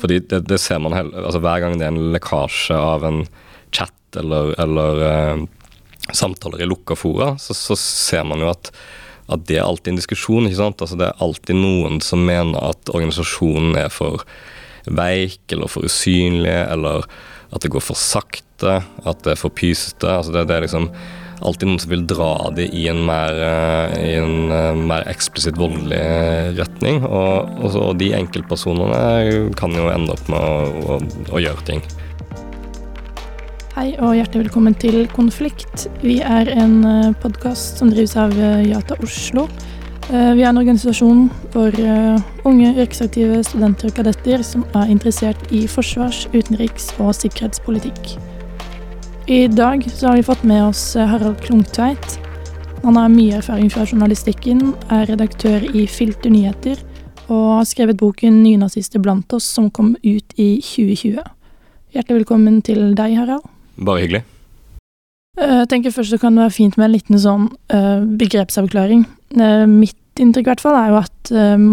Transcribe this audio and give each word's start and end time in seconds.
Fordi 0.00 0.20
det, 0.30 0.44
det 0.48 0.58
ser 0.62 0.80
man 0.82 0.94
heller, 0.96 1.26
altså 1.26 1.40
Hver 1.42 1.64
gang 1.64 1.78
det 1.78 1.86
er 1.86 1.94
en 1.94 2.12
lekkasje 2.14 2.76
av 2.76 3.04
en 3.08 3.24
chat 3.74 4.18
eller, 4.20 4.54
eller 4.60 5.02
uh, 5.04 5.42
samtaler 6.12 6.62
i 6.62 6.68
lukka 6.68 6.96
fora, 6.98 7.34
så, 7.38 7.54
så, 7.54 7.76
ser 7.78 8.24
man 8.26 8.42
jo 8.42 8.50
at, 8.50 8.72
at 9.30 9.44
det 9.46 9.60
er 9.60 9.66
alltid 9.66 9.94
en 9.94 10.00
diskusjon. 10.00 10.48
ikke 10.48 10.60
sant? 10.62 10.82
Altså 10.82 10.98
Det 10.98 11.10
er 11.10 11.24
alltid 11.26 11.60
noen 11.60 12.00
som 12.04 12.24
mener 12.26 12.58
at 12.72 12.90
organisasjonen 12.92 13.78
er 13.78 13.92
for 13.94 14.24
veik 14.90 15.52
eller 15.52 15.70
for 15.70 15.86
usynlig, 15.86 16.56
eller 16.72 17.06
at 17.50 17.62
det 17.62 17.72
går 17.74 17.82
for 17.84 17.98
sakte, 17.98 18.80
at 18.80 19.24
det 19.26 19.34
er 19.34 19.40
for 19.40 19.52
pysete. 19.54 20.08
altså 20.08 20.32
det, 20.34 20.46
det 20.48 20.56
er 20.56 20.66
liksom 20.66 20.90
alltid 21.40 21.70
noen 21.70 21.80
som 21.80 21.92
vil 21.92 22.04
dra 22.08 22.32
det 22.56 22.68
i 22.76 22.86
en 22.90 23.00
mer, 23.06 23.38
eh, 23.46 23.94
i 24.10 24.12
en 24.20 24.52
eh, 24.52 24.74
mer 24.76 25.06
eksplisitt 25.10 25.58
voldelig 25.60 26.02
retning. 26.58 27.02
Og, 27.06 27.50
og, 27.60 27.78
og, 27.80 27.96
de 28.00 28.12
enkeltpersonene 28.16 29.50
kan 29.58 29.74
jo 29.76 29.88
ende 29.92 30.14
opp 30.14 30.30
med 30.32 30.40
å, 30.40 30.96
å, 30.96 31.00
å 31.34 31.42
gjøre 31.42 31.66
ting. 31.68 31.82
Hei 33.76 33.94
og 34.02 34.16
hjertelig 34.18 34.48
velkommen 34.48 34.74
til 34.76 35.04
Konflikt. 35.14 35.86
Vi 36.04 36.18
er 36.20 36.50
en 36.52 36.80
eh, 36.84 37.12
podkast 37.22 37.80
som 37.80 37.92
drives 37.92 38.16
av 38.20 38.34
Jata 38.66 38.98
Oslo. 39.00 39.48
Vi 40.10 40.42
er 40.42 40.48
en 40.48 40.58
organisasjon 40.58 41.20
for 41.52 41.76
unge 42.50 42.72
yrkesaktive 42.72 43.44
studenter 43.46 43.92
og 43.92 44.00
kadetter 44.00 44.42
som 44.42 44.64
er 44.80 44.90
interessert 44.90 45.54
i 45.54 45.60
forsvars-, 45.70 46.24
utenriks- 46.34 46.90
og 46.98 47.14
sikkerhetspolitikk. 47.14 48.16
I 49.30 49.48
dag 49.48 49.90
så 49.90 50.06
har 50.06 50.16
vi 50.16 50.22
fått 50.22 50.42
med 50.42 50.64
oss 50.64 50.96
eh, 50.96 51.06
Harald 51.06 51.38
Klungtveit. 51.40 52.18
Han 52.82 52.96
har 52.98 53.12
mye 53.12 53.36
erfaring 53.38 53.68
fra 53.70 53.84
journalistikken, 53.86 54.72
er 54.90 55.04
redaktør 55.06 55.62
i 55.70 55.84
Filter 55.86 56.32
nyheter 56.34 56.80
og 57.28 57.60
har 57.60 57.68
skrevet 57.70 58.00
boken 58.00 58.40
'Nynazister 58.42 58.98
blant 58.98 59.30
oss', 59.30 59.46
som 59.46 59.68
kom 59.70 59.92
ut 60.02 60.34
i 60.34 60.48
2020. 60.58 61.22
Hjertelig 61.94 62.16
velkommen 62.24 62.58
til 62.66 62.96
deg, 62.98 63.14
Harald. 63.20 63.46
Bare 63.78 64.02
hyggelig. 64.02 64.24
Eh, 65.38 65.54
jeg 65.62 65.68
tenker 65.76 65.94
Først 65.94 66.10
så 66.10 66.18
kan 66.18 66.34
det 66.34 66.48
være 66.48 66.58
fint 66.58 66.76
med 66.76 66.88
en 66.88 66.96
liten 66.98 67.22
sånn 67.22 67.46
uh, 67.70 68.02
begrepsavklaring. 68.02 69.06
Uh, 69.38 69.62
inntrykk 70.20 70.46
i 70.46 70.50
hvert 70.52 70.62
fall 70.62 70.78
er 70.78 70.90
jo 70.92 70.98
at 71.00 71.32
um, 71.34 71.66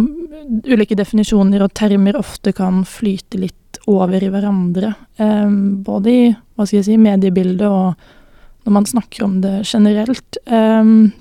ulike 0.67 0.97
definisjoner 0.97 1.63
og 1.65 1.73
termer 1.77 2.17
ofte 2.19 2.53
kan 2.55 2.83
flyte 2.87 3.39
litt 3.41 3.79
over 3.87 4.23
i 4.23 4.31
hverandre. 4.31 4.93
Um, 5.21 5.83
både 5.85 6.13
i 6.13 6.23
hva 6.31 6.65
skal 6.65 6.79
jeg 6.79 6.87
si, 6.89 6.97
mediebildet 7.01 7.67
og 7.67 8.67
når 8.67 8.75
man 8.75 8.89
snakker 8.89 9.23
om 9.23 9.39
det 9.43 9.61
generelt. 9.67 10.39
Um, 10.45 11.13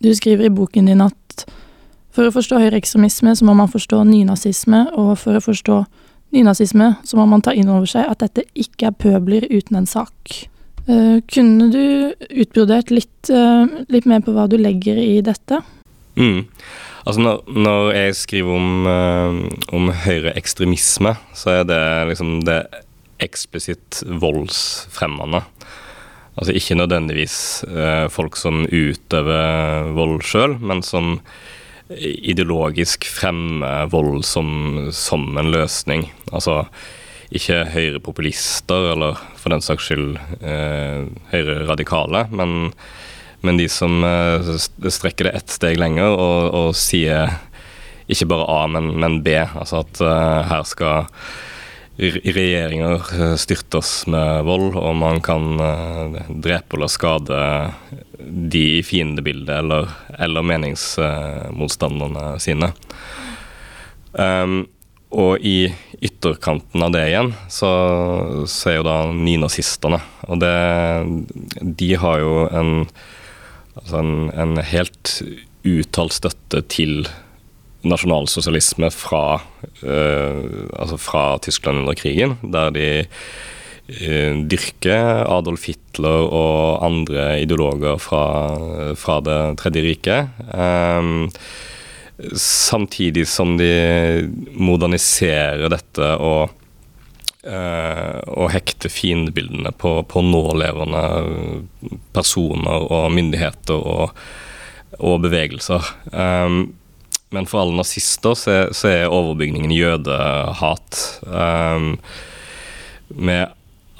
du 0.00 0.08
skriver 0.16 0.48
i 0.48 0.54
boken 0.54 0.88
din 0.88 1.04
at 1.04 1.44
for 2.14 2.28
å 2.28 2.32
forstå 2.34 2.60
høyreekstremisme 2.62 3.34
så 3.34 3.46
må 3.46 3.56
man 3.58 3.70
forstå 3.70 4.04
nynazisme, 4.06 4.84
og 4.94 5.16
for 5.20 5.36
å 5.36 5.42
forstå 5.42 5.80
nynazisme 6.34 6.94
så 7.04 7.18
må 7.18 7.26
man 7.30 7.42
ta 7.44 7.54
inn 7.54 7.70
over 7.72 7.90
seg 7.90 8.06
at 8.10 8.22
dette 8.22 8.46
ikke 8.54 8.90
er 8.90 8.98
pøbler 9.04 9.46
uten 9.50 9.80
en 9.80 9.88
sak. 9.90 10.44
Uh, 10.86 11.18
kunne 11.32 11.70
du 11.72 12.14
utbrodert 12.28 12.92
litt, 12.92 13.32
uh, 13.32 13.64
litt 13.90 14.06
mer 14.08 14.22
på 14.24 14.34
hva 14.36 14.46
du 14.48 14.56
legger 14.60 15.00
i 15.00 15.18
dette? 15.24 15.62
Mm. 16.18 16.44
Altså 17.04 17.20
når, 17.20 17.40
når, 17.52 17.90
jeg 17.92 18.16
skriver 18.16 18.56
om, 18.56 18.86
uh, 18.88 19.76
om 19.76 19.90
høyreekstremisme, 20.04 21.14
så 21.36 21.58
er 21.58 21.66
det 21.68 21.80
liksom 22.12 22.38
det 22.46 22.62
eksplisitt 23.24 24.00
voldsfremmende. 24.22 25.42
Altså 26.34 26.54
ikke 26.56 26.78
nødvendigvis 26.80 27.36
uh, 27.68 28.06
folk 28.12 28.38
som 28.40 28.64
utøver 28.64 29.92
vold 29.96 30.24
sjøl, 30.26 30.56
men 30.64 30.82
som 30.86 31.18
ideologisk 31.92 33.04
fremmer 33.12 33.90
vold 33.92 34.22
som, 34.24 34.88
som 34.96 35.26
en 35.36 35.50
løsning. 35.52 36.08
Altså 36.32 36.62
ikke 37.34 37.64
høyrepopulister, 37.74 38.92
eller 38.94 39.20
for 39.36 39.52
den 39.52 39.64
saks 39.64 39.90
skyld 39.90 40.16
uh, 40.40 41.04
høyreradikale, 41.34 42.26
men 42.32 42.72
men 43.44 43.58
de 43.60 43.68
som 43.68 44.04
eh, 44.04 44.54
strekker 44.90 45.28
det 45.28 45.34
ett 45.38 45.52
steg 45.52 45.78
lenger 45.80 46.14
og, 46.16 46.54
og, 46.54 46.70
sier 46.78 47.36
ikke 48.10 48.28
bare 48.32 48.46
A, 48.52 48.66
men, 48.68 48.90
men 49.00 49.22
B, 49.24 49.36
altså 49.40 49.80
at 49.80 50.00
uh, 50.04 50.44
her 50.44 50.64
skal 50.68 51.06
regjeringer 51.96 52.98
eh, 53.14 53.36
styrtes 53.38 53.92
med 54.10 54.44
vold, 54.48 54.74
og 54.76 54.96
man 54.98 55.22
kan 55.24 55.60
drepe 56.42 56.74
eller 56.76 56.90
skade 56.90 57.38
de 58.18 58.64
i 58.80 58.82
fiendebildet 58.84 59.54
eller, 59.60 59.88
eller 60.18 60.48
meningsmotstanderne 60.50 62.34
sine. 62.42 62.72
Um, 64.12 64.64
og 65.14 65.38
i 65.46 65.68
ytterkanten 66.02 66.82
av 66.82 66.92
det 66.94 67.04
igjen, 67.08 67.30
så, 67.50 67.70
så 68.50 68.70
er 68.72 68.78
jo 68.80 68.86
da 68.86 68.96
nynazistene. 69.14 70.00
Og 70.26 70.40
det 70.42 70.54
De 71.78 71.90
har 72.00 72.22
jo 72.22 72.32
en 72.50 72.72
altså 73.80 74.00
en, 74.00 74.30
en 74.32 74.58
helt 74.64 75.18
uttalt 75.64 76.16
støtte 76.16 76.62
til 76.72 77.04
nasjonalsosialisme 77.84 78.88
fra, 78.94 79.24
uh, 79.84 80.44
altså 80.78 80.98
fra 81.00 81.24
Tyskland 81.44 81.82
under 81.82 81.98
krigen, 81.98 82.38
der 82.42 82.72
de 82.74 82.88
uh, 83.04 84.40
dyrker 84.48 85.24
Adolf 85.28 85.66
Hitler 85.68 86.28
og 86.28 86.84
andre 86.86 87.28
ideologer 87.42 88.00
fra, 88.00 88.24
fra 88.96 89.20
Det 89.24 89.38
tredje 89.60 89.84
riket. 89.84 90.32
Um, 90.48 91.28
samtidig 92.38 93.26
som 93.28 93.56
de 93.58 94.30
moderniserer 94.54 95.66
dette 95.72 96.12
og 96.22 96.52
og 97.44 98.48
hekte 98.54 98.88
fiendebildene 98.88 99.68
på, 99.76 99.98
på, 100.08 100.22
nålevende 100.24 101.02
personer 102.16 102.86
og 102.88 103.10
myndigheter 103.12 103.76
og, 103.76 104.14
og 104.96 105.18
bevegelser. 105.26 105.84
Um, 106.12 106.72
men 107.34 107.48
for 107.50 107.64
alle 107.64 107.80
nazister 107.80 108.36
så 108.38 108.52
er, 108.52 108.72
så 108.76 108.90
er 108.92 109.12
overbygningen 109.12 109.74
jødehat. 109.74 111.00
Um, 111.26 111.96
med 113.08 113.52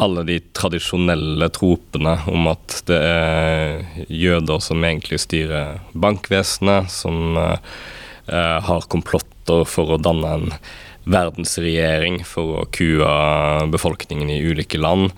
alle 0.03 0.25
de 0.27 0.39
tradisjonelle 0.57 1.49
tropene 1.55 2.17
om 2.31 2.49
at 2.51 2.81
det 2.89 2.99
er 2.99 4.07
jøder 4.11 4.63
som 4.63 4.87
egentlig 4.87 5.21
styrer 5.23 5.79
bankvesenet, 5.93 6.91
som 6.91 7.39
uh, 7.39 7.59
har 8.27 8.89
komplotter 8.91 9.67
for 9.69 9.95
å 9.95 10.01
danne 10.03 10.35
en 10.39 10.51
verdensregjering 11.05 12.23
for 12.27 12.63
å 12.63 12.69
kue 12.75 13.09
befolkningen 13.73 14.31
i 14.33 14.41
ulike 14.45 14.81
land 14.81 15.11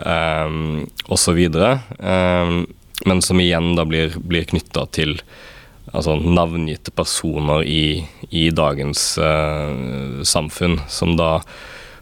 um, 0.00 0.86
osv. 1.12 1.40
Um, 1.98 2.64
men 3.04 3.22
som 3.22 3.40
igjen 3.40 3.74
da 3.76 3.84
blir, 3.88 4.16
blir 4.16 4.48
knytta 4.48 4.86
til 4.96 5.18
altså 5.92 6.16
navngitte 6.18 6.92
personer 6.96 7.64
i, 7.68 8.06
i 8.30 8.48
dagens 8.50 9.14
uh, 9.22 10.22
samfunn, 10.26 10.80
som 10.88 11.14
da 11.20 11.38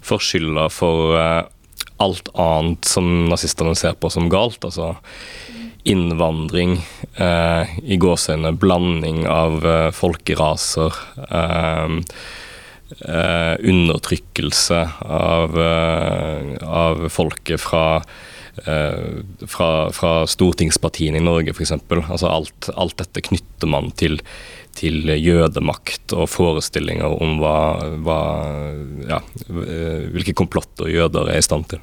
får 0.04 0.22
skylda 0.28 0.68
for 0.72 1.18
uh, 1.18 1.42
alt 2.02 2.30
annet 2.34 2.86
som 2.88 3.26
nazistene 3.30 3.74
ser 3.78 3.98
på 3.98 4.10
som 4.12 4.30
galt. 4.32 4.64
altså 4.64 4.94
innvandring, 5.84 6.78
uh, 7.20 7.68
i 7.84 7.98
gåseøyne 8.00 8.54
blanding 8.56 9.26
av 9.28 9.60
uh, 9.68 9.90
folkeraser. 9.92 10.96
Uh, 11.28 12.00
eh, 13.00 13.54
undertrykkelse 13.70 14.80
av, 15.00 15.58
eh, 15.60 16.56
av 16.62 17.08
folket 17.08 17.60
fra, 17.60 18.02
eh, 18.64 19.22
fra, 19.46 19.70
fra 19.92 20.12
stortingspartiene 20.26 21.18
i 21.18 21.24
Norge, 21.24 21.54
f.eks. 21.54 21.72
Altså 21.90 22.30
alt, 22.30 22.70
alt 22.76 22.98
dette 23.00 23.24
knytter 23.30 23.70
man 23.70 23.90
til, 23.98 24.20
til 24.78 25.10
jødemakt 25.18 26.14
og 26.16 26.28
forestillinger 26.32 27.18
om 27.22 27.38
hva, 27.42 27.58
hva, 28.04 28.20
ja, 29.08 29.20
eh, 29.48 30.06
hvilke 30.14 30.36
komplotter 30.36 30.90
jøder 30.92 31.32
er 31.32 31.42
i 31.42 31.46
stand 31.46 31.70
til. 31.74 31.82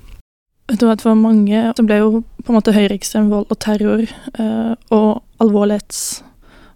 Vet 0.71 0.79
du 0.79 0.87
For 1.03 1.17
mange 1.19 1.65
så 1.75 1.83
ble 1.83 1.97
jo 1.99 2.21
på 2.45 2.51
en 2.51 2.55
måte 2.55 2.73
høyreekstrem 2.75 3.31
vold 3.31 3.49
og 3.51 3.59
terror 3.59 4.05
eh, 4.07 4.73
og 4.93 5.09
alvorlighets... 5.43 6.21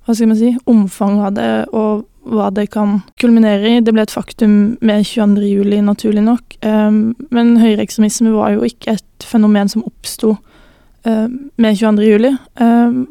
Hva 0.06 0.14
skal 0.14 0.30
man 0.30 0.38
si? 0.38 0.52
Omfanget 0.70 1.24
av 1.26 1.32
det 1.34 1.54
og 1.74 2.04
hva 2.26 2.50
det 2.54 2.68
kan 2.74 3.00
kulminere 3.22 3.76
i. 3.76 3.82
Det 3.86 3.94
ble 3.94 4.06
et 4.06 4.14
faktum 4.14 4.76
med 4.86 5.06
22. 5.06 5.46
juli, 5.46 5.82
naturlig 5.86 6.24
nok. 6.26 6.58
Um, 6.66 7.16
men 7.34 7.56
høyreekstremisme 7.62 8.34
var 8.36 8.56
jo 8.56 8.66
ikke 8.68 8.98
et 8.98 9.28
fenomen 9.28 9.70
som 9.72 9.86
oppsto 9.86 10.36
uh, 10.36 11.28
med 11.30 11.78
22. 11.78 12.08
juli. 12.10 12.34
Um, 12.62 13.06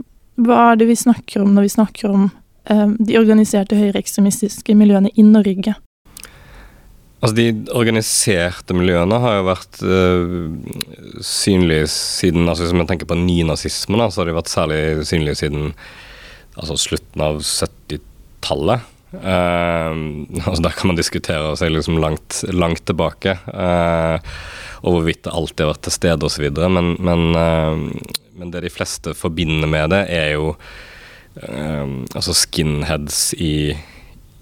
hva 0.45 0.73
er 0.73 0.81
det 0.81 0.91
vi 0.91 0.99
snakker 0.99 1.45
om 1.45 1.55
når 1.55 1.69
vi 1.69 1.77
snakker 1.77 2.11
om 2.11 2.33
de 2.65 3.19
organiserte 3.21 3.77
høyreekstremistiske 3.77 4.73
miljøene 4.73 5.11
i 5.21 5.23
Norge? 5.27 5.75
Altså 7.25 7.37
De 7.37 7.47
organiserte 7.73 8.77
miljøene 8.77 9.19
har 9.21 9.39
jo 9.39 9.45
vært 9.47 9.79
uh, 9.81 11.21
synlige 11.25 11.87
siden 11.93 12.49
altså 12.49 12.67
Hvis 12.67 12.77
man 12.77 12.89
tenker 12.89 13.09
på 13.09 13.17
nynazismen, 13.17 14.03
så 14.09 14.23
har 14.23 14.29
de 14.29 14.37
vært 14.37 14.53
særlig 14.53 14.81
synlige 15.09 15.39
siden 15.41 15.71
altså 16.55 16.77
slutten 16.79 17.23
av 17.25 17.41
70-tallet. 17.41 18.85
altså 20.49 20.65
Der 20.65 20.75
kan 20.77 20.91
man 20.91 20.99
diskutere 20.99 21.55
seg 21.61 21.73
liksom 21.75 22.01
langt, 22.03 22.43
langt 22.51 22.85
tilbake. 22.89 23.37
og 24.85 24.91
hvorvidt 24.91 25.23
det 25.25 25.33
alltid 25.33 25.65
har 25.65 25.73
vært 25.73 25.87
til 25.87 25.97
stede 25.97 26.29
osv. 26.29 26.49
Men, 26.69 26.95
men, 26.99 27.23
men 28.35 28.53
det 28.53 28.65
de 28.67 28.73
fleste 28.73 29.15
forbinder 29.17 29.71
med 29.71 29.95
det, 29.95 30.05
er 30.13 30.35
jo 30.35 30.55
altså 31.35 32.35
skinheads 32.37 33.33
i 33.43 33.75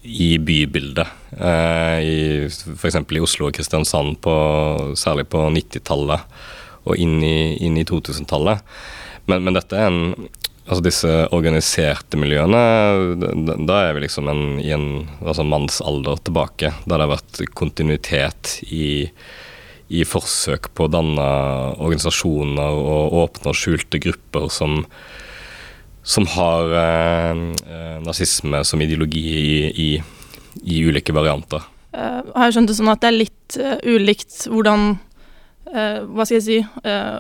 i 0.02 0.38
bybildet. 0.38 1.06
Uh, 1.38 2.50
F.eks. 2.50 2.98
i 2.98 3.22
Oslo 3.22 3.48
og 3.48 3.56
Kristiansand, 3.56 4.19
på, 4.22 4.34
særlig 4.98 5.28
på 5.30 5.46
90-tallet 5.54 6.26
og 6.82 6.98
inn 6.98 7.20
i, 7.22 7.54
i 7.62 7.86
2000-tallet. 7.86 8.62
Men, 9.30 9.44
men, 9.46 9.54
dette 9.54 9.78
er 9.78 9.86
en 9.86 10.28
Altså 10.62 10.82
disse 10.86 11.12
organiserte 11.34 12.18
miljøene, 12.20 12.60
da 13.66 13.80
er 13.88 13.96
vi 13.96 14.04
liksom 14.04 14.28
en, 14.30 14.44
i 14.62 14.70
en 14.74 15.08
altså 15.18 15.42
mannsalder 15.46 16.20
tilbake. 16.22 16.70
Da 16.86 16.94
det 16.96 17.02
har 17.02 17.14
vært 17.16 17.42
kontinuitet 17.58 18.60
i, 18.70 19.08
i 19.90 20.04
forsøk 20.06 20.70
på 20.76 20.86
å 20.86 20.92
danne 20.92 21.26
organisasjoner 21.82 22.78
og 22.78 23.18
åpne 23.24 23.50
og 23.50 23.58
skjulte 23.58 24.02
grupper 24.02 24.48
som 24.54 24.84
som 26.02 26.26
har 26.26 26.72
eh, 26.74 27.30
eh, 27.70 27.98
nazisme 28.02 28.64
som 28.64 28.82
ideologi 28.82 29.22
i, 29.22 29.58
i, 29.70 30.02
i 30.62 30.82
ulike 30.84 31.14
varianter. 31.14 31.62
Uh, 31.92 32.24
har 32.32 32.48
jeg 32.48 32.56
skjønt 32.56 32.70
det 32.70 32.76
sånn 32.78 32.90
at 32.90 33.02
det 33.02 33.08
er 33.10 33.18
litt 33.18 33.56
uh, 33.60 33.76
ulikt 33.84 34.46
hvordan 34.48 34.94
uh, 35.68 35.98
Hva 36.08 36.24
skal 36.24 36.38
jeg 36.38 36.44
si 36.46 36.56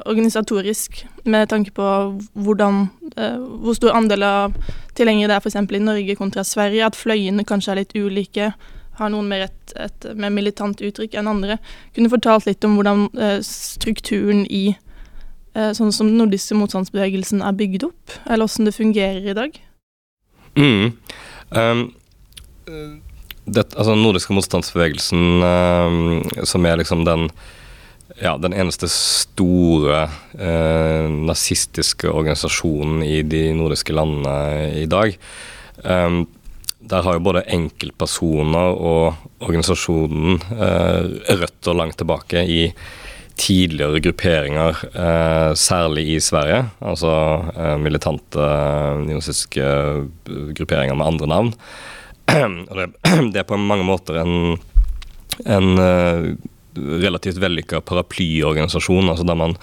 Organisatorisk, 0.08 1.02
med 1.28 1.50
tanke 1.52 1.74
på 1.76 1.88
hvordan 2.32 2.86
Hvor 3.16 3.76
stor 3.76 3.96
andel 3.96 4.24
av 4.26 4.54
tilhengere 4.96 5.30
det 5.30 5.36
er 5.36 5.42
f.eks. 5.42 5.56
i 5.56 5.80
Norge 5.82 6.16
kontra 6.16 6.44
Sverige. 6.44 6.86
At 6.86 6.98
fløyene 6.98 7.44
kanskje 7.48 7.74
er 7.74 7.80
litt 7.82 7.96
ulike. 7.96 8.52
Har 8.98 9.12
noen 9.12 9.28
mer 9.28 9.46
et, 9.48 9.74
et 9.76 10.06
mer 10.16 10.32
militant 10.34 10.80
uttrykk 10.84 11.18
enn 11.20 11.30
andre. 11.30 11.58
Kunne 11.96 12.12
fortalt 12.12 12.48
litt 12.48 12.64
om 12.68 12.78
hvordan 12.78 13.08
strukturen 13.46 14.46
i 14.48 14.72
Eh, 15.52 15.72
sånn 15.76 15.92
som 15.92 16.08
den 16.08 16.16
nordiske 16.16 16.56
motstandsbevegelsen 16.56 17.42
er 17.44 17.56
bygd 17.56 17.84
opp, 17.90 18.14
eller 18.24 18.48
åssen 18.48 18.68
det 18.68 18.72
fungerer 18.76 19.26
i 19.28 19.36
dag? 19.36 19.58
Mm. 20.56 20.94
Um, 21.52 21.82
det, 23.44 23.66
altså 23.74 23.90
den 23.90 24.04
nordiske 24.04 24.32
motstandsbevegelsen, 24.32 25.44
um, 25.44 26.22
som 26.48 26.68
er 26.68 26.80
liksom 26.80 27.04
den 27.08 27.28
ja, 28.20 28.36
den 28.38 28.52
eneste 28.52 28.88
store 28.92 30.04
eh, 30.38 31.08
nazistiske 31.08 32.10
organisasjonen 32.10 33.02
i 33.06 33.22
de 33.22 33.48
nordiske 33.56 33.94
landene 33.96 34.72
i 34.82 34.86
dag. 34.90 35.16
Um, 35.82 36.24
der 36.82 37.04
har 37.06 37.16
jo 37.16 37.22
både 37.22 37.44
enkeltpersoner 37.54 38.74
og 38.74 39.14
organisasjonen 39.42 40.40
eh, 40.56 41.36
røtter 41.38 41.78
langt 41.78 42.00
tilbake 42.00 42.42
i 42.42 42.62
tidligere 43.38 44.00
grupperinger, 44.02 44.82
eh, 44.92 45.52
særlig 45.54 46.08
i 46.16 46.20
Sverige. 46.20 46.64
Altså 46.80 47.12
eh, 47.56 47.76
militante 47.80 48.48
nynazistiske 49.06 49.62
nazistiske 49.62 50.52
grupperinger 50.58 50.98
med 50.98 51.06
andre 51.06 51.26
navn. 51.30 51.52
Og 52.70 52.76
det, 52.76 52.88
det, 53.32 53.40
er 53.40 53.48
på 53.48 53.56
mange 53.56 53.86
måter 53.86 54.20
en, 54.22 54.58
en 55.46 55.72
eh, 55.78 56.32
relativt 56.76 57.40
vellykka 57.42 57.82
paraplyorganisasjon, 57.88 59.10
altså 59.12 59.26
der 59.28 59.38
man 59.38 59.58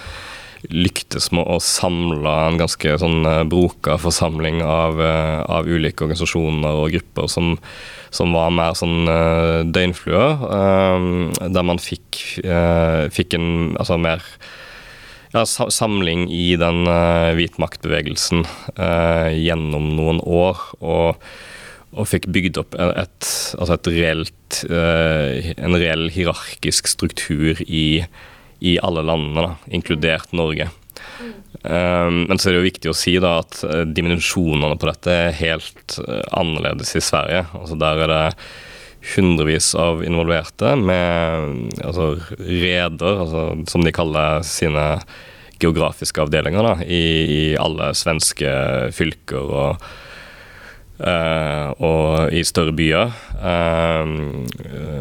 lyktes 0.67 1.29
med 1.31 1.47
å 1.47 1.57
samle 1.63 2.31
en 2.49 2.57
ganske 2.59 2.97
sånn 2.99 3.23
eh, 3.27 3.43
broka 3.47 3.95
forsamling 4.01 4.59
av, 4.65 4.99
eh, 5.01 5.39
av 5.47 5.69
ulike 5.69 6.03
organisasjoner 6.03 6.81
og 6.81 6.95
grupper 6.97 7.29
som, 7.31 7.53
som 8.11 8.33
var 8.35 8.51
mer 8.51 8.75
sånn 8.77 9.07
uh, 9.07 9.61
døgnfluer. 9.63 10.41
der 11.39 11.65
man 11.65 11.79
fikk, 11.79 12.17
fikk 13.13 13.35
en 13.37 13.77
altså 13.77 13.99
mer 14.01 14.23
ja, 15.31 15.43
samling 15.45 16.25
i 16.33 16.55
den 16.57 16.89
hvitmaktbevegelsen 17.37 18.47
gjennom 19.37 19.91
noen 19.93 20.23
år. 20.25 20.65
og 20.81 21.21
og 21.93 22.07
fikk 22.09 22.27
bygd 22.29 22.59
opp 22.61 22.75
et, 22.77 23.29
altså 23.57 23.75
et 23.75 23.87
reelt, 23.95 24.59
en 24.69 25.77
reell 25.79 26.09
hierarkisk 26.13 26.87
struktur 26.91 27.63
i 27.65 28.03
i 28.59 28.79
alle 28.83 29.03
landene, 29.07 29.45
da, 29.45 29.55
inkludert 29.71 30.33
Norge. 30.35 30.69
Um, 31.63 32.25
men 32.29 32.39
så 32.39 32.49
er 32.49 32.55
det 32.55 32.59
jo 32.59 32.67
viktig 32.67 32.91
å 32.91 32.97
si 32.97 33.15
da 33.21 33.37
at 33.41 33.61
uh, 33.67 33.83
dimensjonene 33.87 34.77
på 34.79 34.89
dette 34.89 35.15
er 35.15 35.37
helt 35.39 35.97
annerledes 36.35 36.93
i 36.95 37.03
Sverige. 37.03 37.45
Altså 37.55 37.79
Der 37.79 38.03
er 38.03 38.13
det 38.13 38.25
hundrevis 39.15 39.71
av 39.79 40.03
involverte 40.03 40.75
med 40.75 41.71
altså, 41.87 42.11
reder, 42.43 43.23
altså, 43.23 43.43
som 43.71 43.85
de 43.85 43.95
kaller 43.95 44.43
sine 44.47 44.85
geografiske 45.59 46.23
avdelinger, 46.23 46.63
da, 46.63 46.75
i, 46.83 47.03
i 47.31 47.41
alle 47.59 47.91
svenske 47.95 48.51
fylker 48.95 49.55
og, 49.63 49.89
uh, 50.99 51.71
og 51.79 52.33
i 52.35 52.43
større 52.47 52.75
byer. 52.75 53.15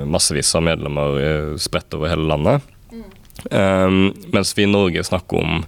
massevis 0.09 0.55
av 0.55 0.63
medlemmer 0.65 1.57
spredt 1.61 1.95
over 1.99 2.13
hele 2.13 2.29
landet. 2.31 2.75
Um, 3.51 4.15
mens 4.35 4.59
vi 4.59 4.63
i 4.67 4.71
Norge 4.71 5.05
snakker 5.05 5.39
om 5.39 5.63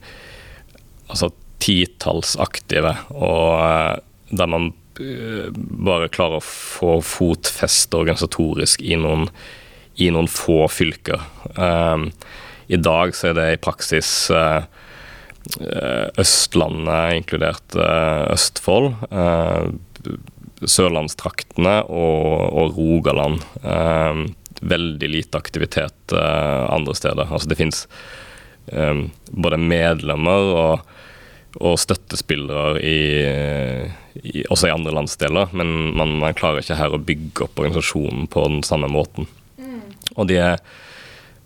altså, 1.08 1.30
titalls 1.62 2.34
aktive, 2.40 2.96
og 3.14 3.60
uh, 3.62 4.00
der 4.34 4.50
man 4.50 4.70
uh, 4.98 5.48
bare 5.54 6.10
klarer 6.12 6.40
å 6.40 6.44
få 6.44 6.98
fotfeste 7.06 8.00
organisatorisk 8.00 8.82
i 8.82 8.98
noen, 8.98 9.28
i 10.02 10.10
noen 10.10 10.30
få 10.30 10.64
fylker. 10.72 11.22
Um, 11.54 12.10
I 12.70 12.80
dag 12.80 13.14
så 13.14 13.30
er 13.30 13.38
det 13.38 13.48
i 13.52 13.62
praksis 13.62 14.10
uh, 14.34 14.66
Østlandet, 16.20 17.20
inkludert 17.20 17.76
Østfold. 17.76 18.92
Sørlandstraktene 20.60 21.80
og, 21.88 22.26
og 22.52 22.76
Rogaland. 22.76 23.40
Veldig 24.60 25.08
lite 25.08 25.40
aktivitet 25.40 26.14
andre 26.14 26.94
steder. 26.96 27.32
Altså 27.32 27.48
det 27.50 27.58
fins 27.60 27.86
både 29.30 29.58
medlemmer 29.58 30.52
og, 30.60 30.90
og 31.58 31.78
støttespillere 31.80 32.80
i, 32.84 33.00
i, 34.22 34.44
også 34.46 34.68
i 34.68 34.74
andre 34.74 34.94
landsdeler, 34.94 35.50
men 35.56 35.72
man, 35.96 36.14
man, 36.20 36.36
klarer 36.38 36.62
ikke 36.62 36.78
her 36.78 36.94
å 36.94 37.02
bygge 37.02 37.46
opp 37.46 37.58
organisasjonen 37.58 38.28
på 38.30 38.46
den 38.52 38.62
samme 38.66 38.90
måten. 38.92 39.28
Mm. 39.58 39.82
Og 40.16 40.30
de 40.30 40.38
er 40.42 40.62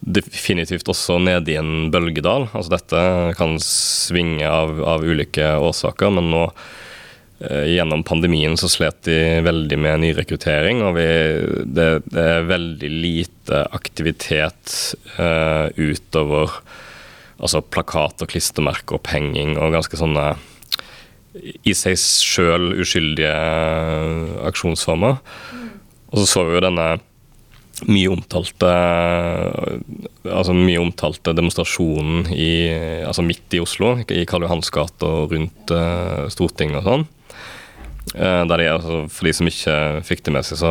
definitivt 0.04 0.88
også 0.92 1.18
nede 1.22 1.52
i 1.54 1.58
en 1.60 1.90
bølgedal. 1.92 2.48
Altså 2.52 2.76
dette 2.76 3.04
kan 3.38 3.56
svinge 3.62 4.48
av, 4.48 4.76
av 4.84 5.04
ulike 5.04 5.54
årsaker, 5.64 6.12
men 6.18 6.32
nå 6.32 6.48
Eh, 7.38 7.64
gjennom 7.74 8.02
pandemien 8.02 8.56
så 8.56 8.68
slet 8.70 9.02
de 9.08 9.16
veldig 9.42 9.78
med 9.82 10.00
nyrekruttering, 10.04 10.84
og 10.86 10.94
vi, 10.96 11.06
det, 11.66 11.88
det, 12.06 12.26
er 12.38 12.46
veldig 12.46 12.90
lite 12.90 13.64
aktivitet 13.74 14.94
uh, 15.18 15.66
utover 15.74 16.54
altså 17.34 17.60
plakat 17.66 18.22
og 18.22 18.30
klistremerkeopphenging 18.30 19.56
og 19.58 19.74
ganske 19.74 19.98
sånne 19.98 20.28
i 21.66 21.74
seg 21.74 21.98
sjøl 21.98 22.70
uskyldige 22.84 23.34
aksjonsformer. 24.46 25.18
Og 26.14 26.22
så 26.22 26.28
så 26.30 26.44
vi 26.46 26.54
jo 26.54 26.62
denne 26.62 26.88
mye 27.88 28.12
omtalte 28.12 28.70
altså 30.24 30.54
mye 30.56 30.80
omtalte 30.82 31.34
demonstrasjonen 31.36 32.30
i, 32.32 32.70
altså 33.04 33.24
midt 33.26 33.56
i 33.56 33.62
Oslo, 33.62 33.96
i 34.08 34.24
Karl 34.28 34.46
Johans 34.46 34.70
gate 34.74 35.08
og 35.08 35.34
rundt 35.34 35.74
uh, 35.74 36.24
Stortinget 36.32 36.80
og 36.82 36.88
sånn. 36.88 37.06
Eh, 38.14 38.42
der 38.46 38.60
de, 38.60 38.66
altså, 38.68 38.98
for 39.10 39.26
de 39.26 39.32
som 39.34 39.48
ikke 39.48 39.74
fikk 40.06 40.26
det 40.26 40.34
med 40.36 40.46
seg, 40.46 40.60
så 40.60 40.70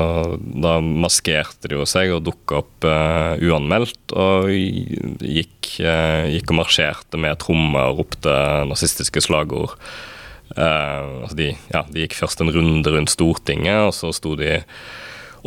da 0.63 0.77
maskerte 0.79 1.71
de 1.71 1.79
jo 1.79 1.87
seg 1.89 2.13
og 2.13 2.23
dukka 2.27 2.61
opp 2.61 2.87
uh, 2.87 3.33
uanmeldt. 3.41 4.15
Og 4.15 4.51
gikk, 4.53 5.73
gikk, 5.81 6.53
og 6.53 6.59
marsjerte 6.61 7.19
med 7.19 7.41
trommer 7.41 7.91
og 7.91 8.03
ropte 8.03 8.35
nazistiske 8.69 9.25
slagord. 9.25 9.75
Altså 10.53 11.33
de, 11.39 11.47
ja, 11.73 11.81
de, 11.89 12.03
gikk 12.03 12.13
først 12.19 12.43
en 12.43 12.51
runde 12.53 12.91
rundt 12.93 13.09
Stortinget, 13.09 13.87
og 13.87 13.95
så 13.97 14.11
sto 14.13 14.35
de 14.37 14.59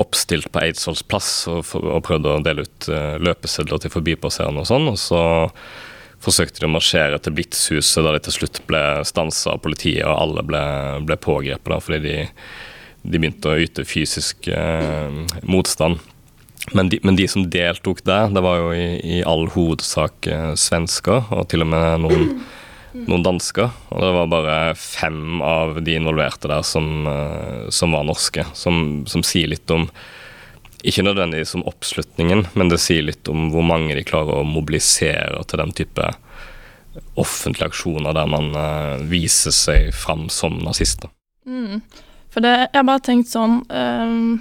oppstilt 0.00 0.50
på 0.52 0.60
Eidsvolls 0.60 1.02
plass 1.08 1.30
og, 1.48 1.64
og, 1.80 2.02
prøvde 2.04 2.34
å 2.34 2.44
dele 2.44 2.66
ut 2.66 2.88
løpesedler 3.22 3.80
til 3.80 3.92
forbipasserende 3.94 4.64
og 4.64 4.68
sånn. 4.68 4.90
Og 4.92 4.98
så 5.00 5.22
forsøkte 6.22 6.62
de 6.62 6.68
å 6.68 6.72
marsjere 6.72 7.18
til 7.22 7.36
Blitzhuset, 7.36 8.02
da 8.04 8.14
de 8.14 8.22
til 8.26 8.38
slutt 8.38 8.62
ble 8.68 8.82
stansa 9.06 9.54
av 9.54 9.62
politiet, 9.64 10.04
og 10.06 10.16
alle 10.16 10.44
ble, 10.46 10.64
ble 11.06 11.18
pågrepet 11.22 11.72
da, 11.72 11.80
fordi 11.82 12.02
de, 12.04 12.18
de, 13.04 13.16
begynte 13.20 13.52
å 13.52 13.62
yte 13.62 13.86
fysisk 13.88 14.48
uh, 14.50 15.22
motstand. 15.46 16.00
Men 16.74 16.90
de, 16.90 16.98
men 17.06 17.18
de, 17.18 17.28
som 17.30 17.46
deltok 17.52 18.02
der, 18.08 18.30
det 18.34 18.42
var 18.42 18.58
jo 18.58 18.70
i, 18.74 18.86
i 19.18 19.18
all 19.28 19.46
hovedsak 19.54 20.30
uh, 20.32 20.52
svensker, 20.58 21.28
og 21.30 21.46
til 21.52 21.66
og 21.66 21.70
med 21.74 22.06
noen 22.06 22.32
noen 23.04 23.24
dansker. 23.24 23.70
Og 23.92 24.02
det 24.02 24.12
var 24.16 24.30
bare 24.32 24.58
fem 24.78 25.42
av 25.44 25.80
de 25.84 25.96
involverte 25.98 26.50
der 26.50 26.64
som, 26.66 27.06
eh, 27.06 27.68
som 27.68 27.92
var 27.92 28.06
norske. 28.08 28.46
Som, 28.54 29.04
som, 29.06 29.24
sier 29.26 29.52
litt 29.52 29.70
om 29.70 29.88
Ikke 30.86 31.02
nødvendigvis 31.02 31.56
om 31.56 31.64
oppslutningen, 31.66 32.44
men 32.54 32.68
det 32.70 32.78
sier 32.78 33.02
litt 33.02 33.26
om 33.28 33.48
hvor 33.50 33.64
mange 33.66 33.96
de 33.96 34.04
klarer 34.06 34.36
å 34.38 34.46
mobilisere 34.46 35.40
til 35.48 35.58
den 35.58 35.72
type 35.74 36.10
offentlige 37.18 37.72
aksjoner 37.72 38.14
der 38.14 38.28
man 38.30 38.52
uh, 38.54 39.00
viser 39.08 39.50
seg 39.56 39.88
fram 39.96 40.28
som 40.30 40.60
nazister. 40.62 41.10
Mm. 41.48 41.80
For 42.30 42.44
det, 42.44 42.52
jeg 42.68 42.78
har 42.78 42.86
bare 42.86 43.02
tenkt 43.02 43.32
sånn 43.32 43.60
um, 43.66 44.38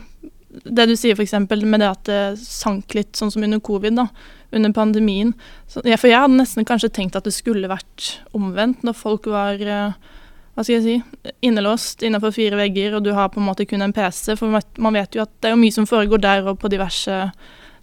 Det 0.52 0.86
du 0.90 0.94
sier 1.00 1.16
f.eks. 1.16 1.34
med 1.64 1.82
det 1.82 1.90
at 1.90 2.04
det 2.12 2.22
sank 2.44 2.94
litt, 2.94 3.16
sånn 3.18 3.32
som 3.34 3.48
under 3.48 3.64
covid. 3.64 3.98
da 4.04 4.10
under 4.52 4.74
pandemien. 4.76 5.34
Så, 5.68 5.82
ja, 5.88 5.98
for 5.98 6.12
jeg 6.12 6.22
hadde 6.22 6.40
nesten 6.40 6.68
kanskje 6.68 6.92
tenkt 6.94 7.18
at 7.18 7.26
det 7.28 7.34
skulle 7.36 7.72
vært 7.72 8.20
omvendt, 8.38 8.84
når 8.86 8.98
folk 9.00 9.30
var 9.32 9.62
uh, 9.62 10.14
hva 10.56 10.64
skal 10.64 10.78
jeg 10.78 10.86
si, 10.86 11.34
innelåst 11.44 12.06
innenfor 12.06 12.32
fire 12.36 12.60
vegger, 12.60 12.96
og 12.96 13.04
du 13.04 13.12
har 13.16 13.32
på 13.34 13.42
en 13.42 13.50
måte 13.50 13.68
kun 13.68 13.84
en 13.84 13.94
PC. 13.96 14.38
For 14.40 14.52
man 14.54 14.96
vet 14.96 15.18
jo 15.18 15.26
at 15.26 15.34
det 15.42 15.50
er 15.50 15.56
jo 15.56 15.62
mye 15.66 15.76
som 15.76 15.88
foregår 15.90 16.22
der 16.24 16.48
og 16.48 16.62
på 16.62 16.72
diverse 16.72 17.26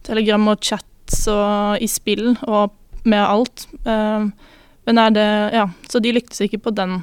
telegram 0.06 0.48
og 0.54 0.62
chats 0.64 1.26
og 1.30 1.82
i 1.84 1.88
spill 1.90 2.32
og 2.48 2.72
med 3.04 3.20
alt. 3.20 3.66
Uh, 3.84 4.30
men 4.88 4.98
er 4.98 5.14
det 5.14 5.30
Ja, 5.54 5.66
så 5.90 6.00
de 6.02 6.14
lyktes 6.16 6.40
ikke 6.46 6.62
på 6.64 6.74
den 6.74 7.02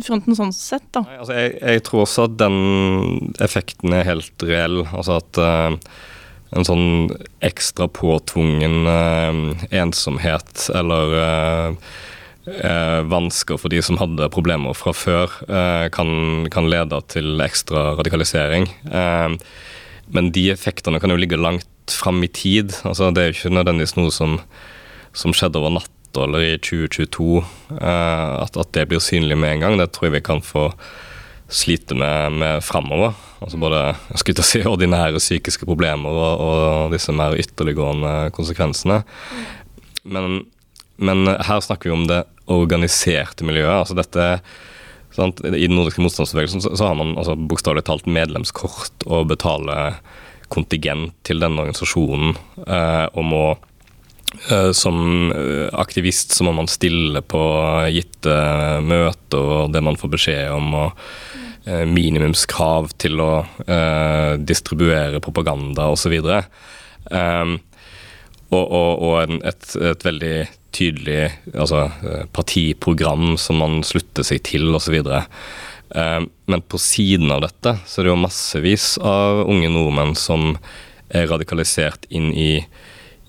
fronten 0.00 0.36
sånn 0.36 0.52
sett, 0.56 0.86
da. 0.94 1.02
Nei, 1.04 1.18
altså 1.20 1.36
jeg, 1.36 1.56
jeg, 1.60 1.82
tror 1.84 2.06
også 2.06 2.24
at 2.30 2.38
den 2.40 3.34
effekten 3.44 3.94
er 3.94 4.08
helt 4.08 4.46
reell. 4.48 4.80
Altså 4.86 5.18
at 5.20 5.40
uh, 5.44 5.76
en 6.56 6.66
sånn 6.66 6.86
ekstra 7.46 7.86
påtvungen 7.94 8.86
eh, 8.90 9.66
ensomhet 9.82 10.66
eller 10.74 11.14
eh, 11.20 11.90
eh, 12.50 13.00
vansker 13.10 13.60
for 13.60 13.72
de 13.72 13.82
som 13.84 14.00
hadde 14.00 14.30
problemer 14.34 14.74
fra 14.74 14.94
før, 14.96 15.36
kan, 15.94 16.10
kan, 16.50 16.70
lede 16.70 16.98
til 17.12 17.40
ekstra 17.44 17.94
radikalisering. 18.00 18.68
men 20.10 20.32
de 20.34 20.50
effektene 20.50 20.98
kan 21.00 21.10
jo 21.10 21.18
ligge 21.20 21.38
langt 21.38 21.68
fram 21.90 22.22
i 22.24 22.28
tid. 22.28 22.74
Altså, 22.82 23.10
det 23.10 23.22
er 23.22 23.30
jo 23.30 23.36
ikke 23.36 23.54
nødvendigvis 23.54 23.96
noe 23.96 24.10
som, 24.10 24.40
som 25.12 25.34
skjedde 25.34 25.60
over 25.60 25.76
natta 25.78 26.24
eller 26.26 26.42
i 26.42 26.56
2022, 26.58 27.44
at, 27.78 28.56
at, 28.56 28.72
det 28.74 28.88
blir 28.90 29.02
synlig 29.02 29.38
med 29.38 29.54
en 29.54 29.62
gang. 29.62 29.78
Det 29.78 29.92
tror 29.94 30.08
jeg 30.08 30.16
vi 30.18 30.26
kan 30.26 30.42
få 30.42 30.72
sliter 31.50 31.98
med, 31.98 32.38
med 32.38 32.64
framover. 32.64 33.14
Altså 33.42 33.58
både 33.60 33.82
jeg 34.12 34.22
skulle 34.22 34.46
si, 34.46 34.62
ordinære 34.68 35.20
psykiske 35.20 35.66
problemer 35.68 36.14
og, 36.14 36.42
og 36.46 36.94
disse 36.94 37.12
mer 37.16 37.36
ytterliggående 37.40 38.30
konsekvensene. 38.36 39.00
Men, 40.04 40.44
men, 40.96 41.26
her 41.26 41.62
snakker 41.64 41.90
vi 41.90 41.96
om 41.96 42.06
det 42.10 42.24
organiserte 42.50 43.46
miljøet. 43.46 43.82
altså 43.82 43.96
dette 43.98 44.28
sant? 45.14 45.42
I 45.44 45.66
den 45.66 45.76
nordiske 45.78 46.02
motstandsbevegelsen 46.04 46.62
så, 46.62 46.74
så 46.76 46.90
har 46.90 46.98
man 46.98 47.16
altså, 47.18 47.34
bokstavelig 47.34 47.84
talt 47.88 48.06
medlemskort 48.06 49.06
og 49.06 49.30
betaler 49.32 49.98
kontingent 50.50 51.14
til 51.26 51.42
denne 51.42 51.62
organisasjonen 51.62 52.34
eh, 52.66 53.06
og 53.14 53.26
må 53.26 53.44
eh, 54.50 54.70
som 54.74 55.30
aktivist 55.78 56.34
så 56.34 56.46
må 56.46 56.54
man 56.56 56.70
stille 56.70 57.22
på 57.22 57.42
gitte 57.94 58.34
møter 58.82 59.52
og 59.60 59.74
det 59.74 59.82
man 59.86 59.98
får 59.98 60.14
beskjed 60.16 60.50
om. 60.56 60.74
og 60.74 61.06
minimumskrav 61.88 62.92
til 63.00 63.20
å 63.22 63.32
uh, 63.44 64.34
distribuere 64.38 65.22
propaganda 65.24 65.90
osv. 65.92 66.16
Um, 67.10 67.58
og, 68.50 68.64
og, 68.64 68.90
og 68.98 69.14
en, 69.22 69.40
et, 69.46 69.66
et, 69.78 70.04
veldig 70.04 70.34
tydelig 70.74 71.22
altså, 71.54 71.88
eh, 72.06 72.26
partiprogram 72.34 73.34
som 73.40 73.58
man 73.62 73.80
slutter 73.86 74.26
seg 74.26 74.42
til 74.46 74.68
osv. 74.74 74.96
Um, 75.90 76.28
men 76.50 76.62
på 76.70 76.78
siden 76.82 77.30
av 77.34 77.42
dette 77.42 77.76
så 77.86 78.00
er 78.00 78.06
det 78.06 78.12
jo 78.12 78.22
massevis 78.22 78.92
av 79.02 79.44
unge 79.50 79.70
nordmenn 79.70 80.14
som 80.18 80.54
er 81.10 81.26
radikalisert 81.30 82.06
inn 82.14 82.30
i, 82.30 82.62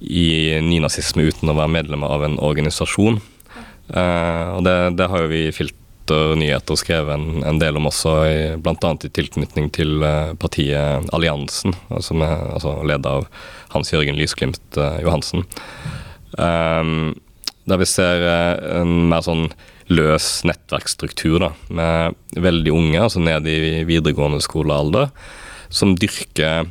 i 0.01 0.27
nynazisme 0.61 1.25
uten 1.29 1.49
å 1.49 1.57
være 1.57 1.75
medlemmer 1.79 2.13
av 2.13 2.25
en 2.27 2.37
organisasjon. 2.41 3.21
Uh, 3.91 4.57
og 4.57 4.65
det, 4.65 4.77
det, 4.97 5.09
har 5.09 5.25
jo 5.25 5.33
vi 5.33 5.45
filt 5.53 5.77
og 6.11 6.37
nyheter 6.39 6.77
skrevet 6.79 7.15
en, 7.15 7.41
en 7.47 7.59
del 7.61 7.77
om 7.79 7.87
også, 7.89 8.13
bl.a. 8.63 8.91
i 8.91 9.11
tilknytning 9.15 9.69
til 9.75 10.03
uh, 10.03 10.33
partiet 10.39 11.09
Alliansen, 11.15 11.75
som 12.03 12.23
er 12.25 12.37
altså, 12.55 12.75
ledet 12.87 13.09
av 13.09 13.27
Hans 13.73 13.91
Jørgen 13.93 14.19
Lysglimt 14.19 14.79
uh, 14.79 14.99
Johansen. 15.03 15.45
Um, 16.37 17.13
der 17.69 17.81
vi 17.81 17.87
ser 17.89 18.25
uh, 18.25 18.81
en 18.81 19.07
mer 19.11 19.25
sånn 19.25 19.49
løs 19.91 20.41
nettverksstruktur 20.47 21.41
da, 21.43 21.51
med 21.73 22.19
veldig 22.39 22.75
unge, 22.75 22.99
altså 23.01 23.23
ned 23.23 23.47
i 23.51 23.83
videregående 23.87 24.39
skolealder, 24.43 25.09
som 25.71 25.95
dyrker 25.99 26.69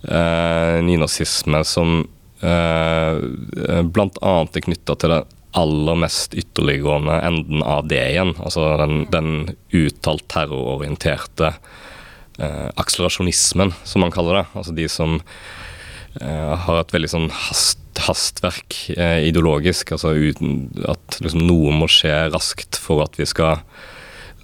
nynazisme 0.00 1.58
som 1.68 1.98
uh, 2.40 3.16
bl.a. 3.20 4.32
er 4.40 4.64
knytta 4.64 4.96
til 4.96 5.12
det 5.12 5.18
aller 5.52 5.98
mest 5.98 6.34
ytterliggående 6.34 7.20
enden 7.26 7.62
av 7.62 7.88
det 7.90 8.02
igjen. 8.12 8.34
Altså 8.38 8.66
den, 8.80 9.04
den 9.10 9.30
uttalt 9.74 10.28
terrororienterte 10.30 11.54
eh, 12.38 12.68
akselerasjonismen, 12.74 13.74
som 13.84 14.04
man 14.04 14.14
kaller 14.14 14.40
det. 14.40 14.46
Altså 14.54 14.74
de 14.76 14.88
som 14.88 15.18
eh, 16.20 16.54
har 16.66 16.80
et 16.80 16.94
veldig 16.94 17.10
sånn 17.10 17.30
hast, 17.34 17.82
hastverk 18.06 18.78
eh, 18.96 19.26
ideologisk. 19.28 19.94
Altså 19.96 20.14
uten 20.14 20.68
at 20.88 21.18
liksom, 21.22 21.42
noe 21.48 21.74
må 21.74 21.90
skje 21.90 22.28
raskt 22.30 22.78
for 22.78 23.02
at 23.04 23.18
vi 23.18 23.26
skal, 23.28 23.64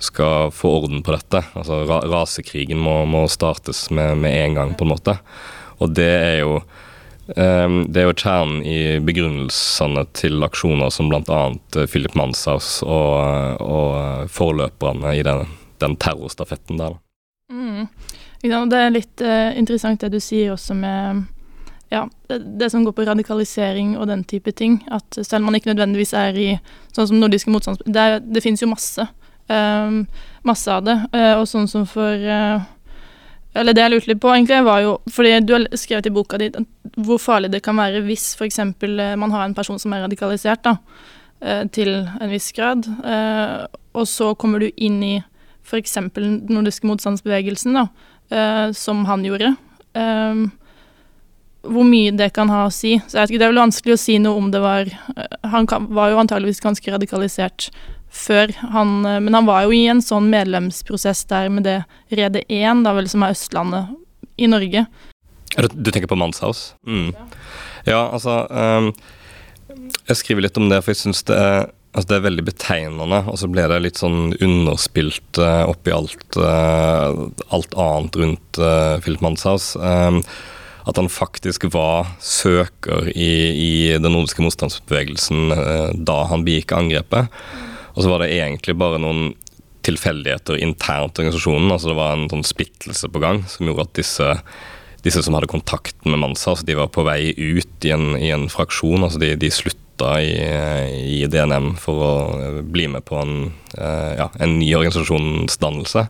skal 0.02 0.50
få 0.54 0.78
orden 0.80 1.06
på 1.06 1.14
dette. 1.14 1.44
Altså 1.54 1.84
ra 1.86 2.02
Rasekrigen 2.10 2.82
må, 2.82 3.04
må 3.06 3.26
startes 3.30 3.86
med, 3.94 4.18
med 4.24 4.40
en 4.42 4.58
gang, 4.58 4.74
på 4.74 4.88
en 4.88 4.94
måte. 4.96 5.20
Og 5.78 5.94
det 5.94 6.10
er 6.10 6.40
jo 6.42 6.58
det 7.26 8.00
er 8.00 8.06
jo 8.06 8.14
kjernen 8.14 8.60
i 8.62 8.98
begrunnelsene 9.02 10.04
til 10.14 10.44
aksjoner 10.46 10.92
som 10.94 11.08
bl.a. 11.10 11.40
Eh, 11.74 11.86
Philip 11.90 12.14
Manshaus 12.14 12.82
og, 12.86 13.62
og 13.62 14.30
forløperne 14.30 15.16
i 15.18 15.24
den, 15.26 15.48
den 15.82 15.96
terrorstafetten 15.98 16.78
der. 16.78 16.94
Mm. 17.50 17.88
Det 18.42 18.78
er 18.78 18.94
litt 18.94 19.24
uh, 19.24 19.50
interessant 19.58 20.04
det 20.04 20.12
du 20.14 20.20
sier 20.22 20.52
også 20.54 20.76
med 20.78 21.24
ja, 21.90 22.04
det, 22.28 22.68
som 22.70 22.84
går 22.86 22.94
på 22.94 23.06
radikalisering 23.08 23.96
og 23.98 24.06
den 24.10 24.22
type 24.26 24.52
ting. 24.54 24.80
At 24.90 25.18
selv 25.18 25.42
om 25.42 25.50
man 25.50 25.58
ikke 25.58 25.72
nødvendigvis 25.72 26.14
er 26.18 26.38
i 26.38 26.48
sånn 26.94 27.10
som 27.10 27.18
nordiske 27.18 27.50
motstandspartier 27.50 27.94
Det, 27.94 28.34
det 28.34 28.42
finnes 28.44 28.62
jo 28.62 28.70
masse. 28.70 29.06
Um, 29.46 30.04
masse 30.46 30.70
av 30.70 30.82
det. 30.86 30.96
Og 31.38 31.46
sånn 31.50 31.70
som 31.70 31.86
for 31.90 32.26
uh, 32.26 32.66
eller 33.56 33.76
det 33.76 33.84
jeg 33.84 33.92
lurte 33.92 34.10
litt 34.10 34.22
på, 34.22 34.32
egentlig, 34.34 34.62
var 34.66 34.82
jo 34.84 34.96
Fordi 35.12 35.38
du 35.44 35.54
har 35.56 35.66
skrevet 35.78 36.08
i 36.10 36.14
boka 36.14 36.40
di 36.40 36.50
hvor 36.96 37.20
farlig 37.20 37.50
det 37.52 37.60
kan 37.64 37.76
være 37.76 38.00
hvis 38.06 38.30
f.eks. 38.38 38.58
Eh, 38.58 39.16
man 39.20 39.32
har 39.34 39.44
en 39.44 39.54
person 39.54 39.78
som 39.78 39.92
er 39.92 40.06
radikalisert, 40.06 40.62
da, 40.64 40.76
eh, 41.44 41.64
til 41.68 41.90
en 41.92 42.30
viss 42.32 42.48
grad, 42.56 42.86
eh, 43.04 43.66
og 43.92 44.06
så 44.08 44.30
kommer 44.38 44.62
du 44.62 44.70
inn 44.76 45.02
i 45.04 45.16
f.eks. 45.66 45.98
den 46.14 46.38
nordiske 46.48 46.88
motstandsbevegelsen, 46.88 47.76
da, 47.76 47.88
som 48.72 49.04
han 49.06 49.24
gjorde. 49.26 49.52
Hvor 51.66 51.86
mye 51.86 52.14
det 52.14 52.30
kan 52.34 52.48
ha 52.48 52.64
å 52.66 52.72
si. 52.72 52.94
Så 53.02 53.18
jeg 53.18 53.20
vet 53.20 53.34
ikke, 53.34 53.38
Det 53.38 53.46
er 53.46 53.52
vel 53.52 53.64
vanskelig 53.64 53.94
å 53.96 54.00
si 54.00 54.16
noe 54.22 54.38
om 54.38 54.50
det 54.54 54.60
var 54.62 54.86
Han 55.42 55.66
var 55.90 56.10
jo 56.10 56.20
antageligvis 56.22 56.62
ganske 56.62 56.92
radikalisert 56.92 57.68
før 58.12 58.52
han 58.72 59.04
eh, 59.06 59.20
Men 59.20 59.34
han 59.34 59.48
var 59.48 59.66
jo 59.66 59.74
i 59.76 59.86
en 59.90 60.02
sånn 60.04 60.30
medlemsprosess 60.32 61.24
der 61.30 61.50
med 61.52 61.66
det 61.68 61.80
Rede 62.12 62.44
1, 62.48 62.84
da 62.86 62.94
vel, 62.96 63.08
som 63.10 63.24
er 63.26 63.36
Østlandet 63.36 63.94
i 64.36 64.48
Norge. 64.50 64.86
Du 65.56 65.90
tenker 65.90 66.10
på 66.10 66.18
Manshaus? 66.18 66.74
Mm. 66.86 67.14
Ja, 67.86 68.02
altså 68.10 68.44
um, 68.50 68.90
Jeg 70.08 70.18
skriver 70.20 70.44
litt 70.44 70.58
om 70.60 70.68
det, 70.68 70.82
for 70.82 70.92
jeg 70.92 71.04
syns 71.04 71.24
det 71.28 71.38
er 71.38 71.70
Altså 71.96 72.10
Det 72.10 72.16
er 72.18 72.24
veldig 72.26 72.42
betegnende, 72.44 73.18
og 73.24 73.38
så 73.40 73.48
ble 73.48 73.62
det 73.70 73.78
litt 73.80 73.96
sånn 73.96 74.34
underspilt 74.44 75.38
uh, 75.40 75.62
oppi 75.64 75.94
alt, 75.96 76.36
uh, 76.36 77.22
alt 77.56 77.76
annet 77.80 78.18
rundt 78.20 78.60
uh, 78.60 78.98
Philip 79.00 79.22
Manshaus. 79.24 79.70
Um, 79.80 80.18
at 80.84 81.00
han 81.00 81.08
faktisk 81.08 81.64
var 81.72 82.10
søker 82.20 83.08
i, 83.08 83.30
i 83.48 83.70
den 83.96 84.12
nordiske 84.12 84.44
motstandsbevegelsen 84.44 85.56
uh, 85.56 85.88
da 85.96 86.18
han 86.28 86.44
begikk 86.44 86.76
angrepet. 86.76 87.32
Og 87.96 88.04
så 88.04 88.12
var 88.12 88.22
det 88.22 88.34
egentlig 88.36 88.76
bare 88.78 89.00
noen 89.02 89.32
tilfeldigheter 89.86 90.58
internt 90.60 91.16
i 91.16 91.24
organisasjonen. 91.24 91.70
altså 91.72 91.92
Det 91.92 91.98
var 91.98 92.14
en 92.14 92.30
sånn 92.32 92.46
splittelse 92.46 93.10
på 93.12 93.22
gang 93.22 93.42
som 93.50 93.68
gjorde 93.68 93.86
at 93.86 93.98
disse, 93.98 94.28
disse 95.06 95.22
som 95.24 95.36
hadde 95.36 95.50
kontakt 95.50 95.96
med 96.04 96.20
Mansa, 96.22 96.52
altså 96.52 96.66
de 96.68 96.78
var 96.78 96.92
på 96.92 97.06
vei 97.06 97.32
ut 97.32 97.86
i 97.86 97.92
en, 97.94 98.14
i 98.18 98.32
en 98.34 98.48
fraksjon. 98.52 99.06
altså 99.06 99.22
De, 99.22 99.34
de 99.40 99.52
slutta 99.54 100.16
i, 100.20 100.32
i, 101.16 101.20
DNM 101.32 101.72
for 101.80 102.04
å 102.04 102.14
bli 102.68 102.88
med 102.92 103.06
på 103.08 103.16
en, 103.22 103.36
uh, 103.78 104.12
ja, 104.18 104.30
en 104.44 104.58
ny 104.60 104.68
organisasjonsdannelse. 104.76 106.08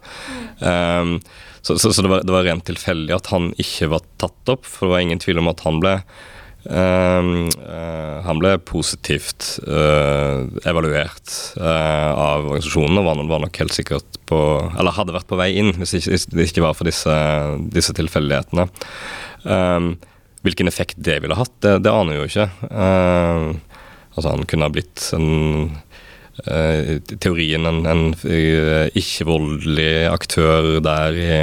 Um, 0.58 1.20
så, 1.62 1.76
så, 1.78 1.92
så 1.92 2.02
det, 2.02 2.10
var, 2.10 2.24
det, 2.26 2.34
var, 2.34 2.46
rent 2.46 2.66
tilfeldig 2.66 3.14
at 3.14 3.30
han 3.34 3.52
ikke 3.62 3.90
var 3.94 4.02
tatt 4.22 4.54
opp, 4.56 4.66
for 4.66 4.86
det 4.86 4.94
var 4.94 5.04
ingen 5.06 5.22
tvil 5.22 5.42
om 5.42 5.50
at 5.50 5.62
han 5.66 5.78
ble 5.82 6.00
han 6.66 8.40
ble 8.40 8.56
positivt 8.66 9.60
uh, 9.68 10.48
evaluert 10.66 11.30
av 11.60 12.48
organisasjonen 12.48 12.98
og 12.98 13.06
var, 13.06 13.22
var, 13.30 13.44
nok 13.44 13.60
helt 13.62 13.76
sikkert 13.76 14.18
på 14.26 14.40
Eller 14.72 14.96
hadde 14.96 15.14
vært 15.14 15.28
på 15.30 15.38
vei 15.38 15.52
inn, 15.60 15.70
hvis, 15.78 16.26
det 16.32 16.48
ikke 16.48 16.64
var 16.64 16.74
for 16.74 16.88
disse, 16.88 17.14
disse 17.70 17.94
tilfeldighetene. 17.94 18.66
hvilken 20.42 20.68
effekt 20.68 20.98
det 20.98 21.20
ville 21.22 21.38
hatt, 21.38 21.54
det, 21.62 21.78
det 21.86 21.92
aner 21.92 22.16
vi 22.16 22.18
jo 22.18 22.26
ikke. 22.26 22.48
altså 24.16 24.32
Han 24.32 24.46
kunne 24.50 24.66
ha 24.66 24.74
blitt 24.74 25.06
en 25.14 25.28
teorien 27.22 27.64
en, 27.70 27.86
en 27.86 28.02
ikke-voldelig 28.98 30.08
aktør 30.10 30.80
der 30.84 31.16
i, 31.16 31.38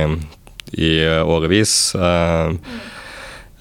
i 0.76 0.92
årevis. 1.24 1.96
Uh, 1.96 2.60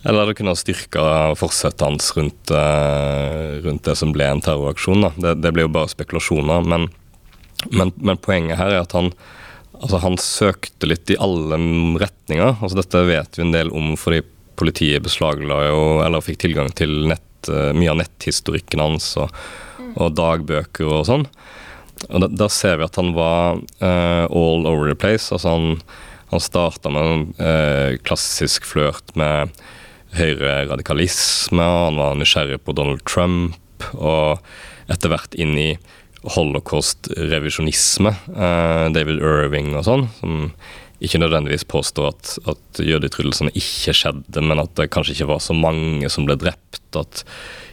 eller 0.02 0.26
det 0.26 0.34
kunne 0.34 0.50
ha 0.50 0.58
styrka 0.58 1.02
forsettet 1.38 1.84
hans 1.86 2.10
rundt, 2.16 2.50
uh, 2.50 3.62
rundt, 3.62 3.84
det 3.86 3.94
som 3.98 4.10
ble 4.14 4.26
en 4.26 4.42
terroraksjon. 4.42 5.06
Det, 5.16 5.36
det, 5.38 5.52
blir 5.54 5.68
jo 5.68 5.74
bare 5.76 5.92
spekulasjoner. 5.92 6.64
Men, 6.66 6.88
men, 7.70 7.92
men, 8.02 8.18
poenget 8.18 8.58
her 8.58 8.74
er 8.74 8.82
at 8.82 8.96
han, 8.98 9.12
altså 9.78 10.00
han 10.02 10.18
søkte 10.18 10.88
litt 10.90 11.12
i 11.14 11.18
alle 11.22 11.58
retninger. 12.02 12.56
Altså 12.58 12.80
dette 12.80 13.04
vet 13.06 13.38
vi 13.38 13.46
en 13.46 13.54
del 13.54 13.70
om 13.70 13.94
fordi 13.98 14.24
politiet 14.58 15.04
beslagla 15.04 15.60
jo, 15.68 15.82
eller 16.04 16.24
fikk 16.24 16.40
tilgang 16.42 16.72
til 16.74 17.04
nett, 17.12 17.28
uh, 17.50 17.70
mye 17.70 17.92
av 17.92 18.00
netthistorikken 18.02 18.82
hans 18.82 19.12
og, 19.22 19.30
og 19.94 20.16
dagbøker 20.18 20.90
og 20.90 21.04
sånn. 21.06 21.28
Og 22.08 22.24
da, 22.24 22.26
da, 22.26 22.48
ser 22.50 22.80
vi 22.80 22.88
at 22.88 22.98
han 22.98 23.12
var 23.14 23.62
uh, 23.78 24.26
all 24.26 24.66
over 24.66 24.90
the 24.90 24.98
place. 24.98 25.30
Altså 25.30 25.54
han, 25.54 25.78
han 26.34 26.42
starta 26.42 26.90
med 26.90 27.06
en 27.06 28.02
klassisk 28.02 28.66
flørt 28.66 29.14
med 29.14 29.54
høyreradikalisme, 30.16 31.64
han 31.64 31.98
var 32.00 32.18
nysgjerrig 32.20 32.60
på 32.64 32.74
Donald 32.76 33.02
Trump, 33.08 33.86
og 33.96 34.42
etter 34.92 35.12
hvert 35.12 35.34
inn 35.40 35.56
i 35.58 35.70
holocaust-revisjonisme. 36.36 38.12
eh, 38.36 38.86
David 38.94 39.18
Irving 39.18 39.72
og 39.74 39.86
sånn, 39.88 40.06
som 40.20 40.52
ikke 41.02 41.18
nødvendigvis 41.18 41.66
påstår 41.66 42.12
at, 42.12 42.36
at 42.46 42.82
jødeutrydelsene 42.82 43.50
ikke 43.58 43.94
skjedde, 43.96 44.44
men 44.44 44.62
at 44.62 44.74
det 44.78 44.90
kanskje 44.94 45.16
ikke 45.16 45.32
var 45.32 45.42
så 45.42 45.56
mange 45.56 46.10
som 46.12 46.28
ble 46.28 46.36
drept, 46.38 46.84
at 46.94 47.24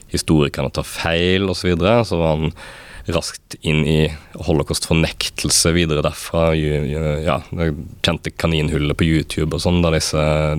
historikerne 0.09 0.71
tar 0.73 0.87
feil 0.87 1.45
osv. 1.45 1.61
Så, 1.61 1.69
videre. 1.69 1.99
så 2.07 2.17
var 2.17 2.37
han 2.37 2.55
raskt 3.15 3.55
inn 3.65 3.81
i 3.87 3.99
holocaust-fornektelse 4.47 5.71
videre 5.75 6.03
derfra. 6.05 6.51
Ja, 6.55 7.39
det 7.49 7.71
kjente 8.05 8.33
kaninhullet 8.33 8.97
på 8.99 9.07
YouTube 9.07 9.57
og 9.57 9.63
sånn, 9.63 9.81
da, 9.85 9.93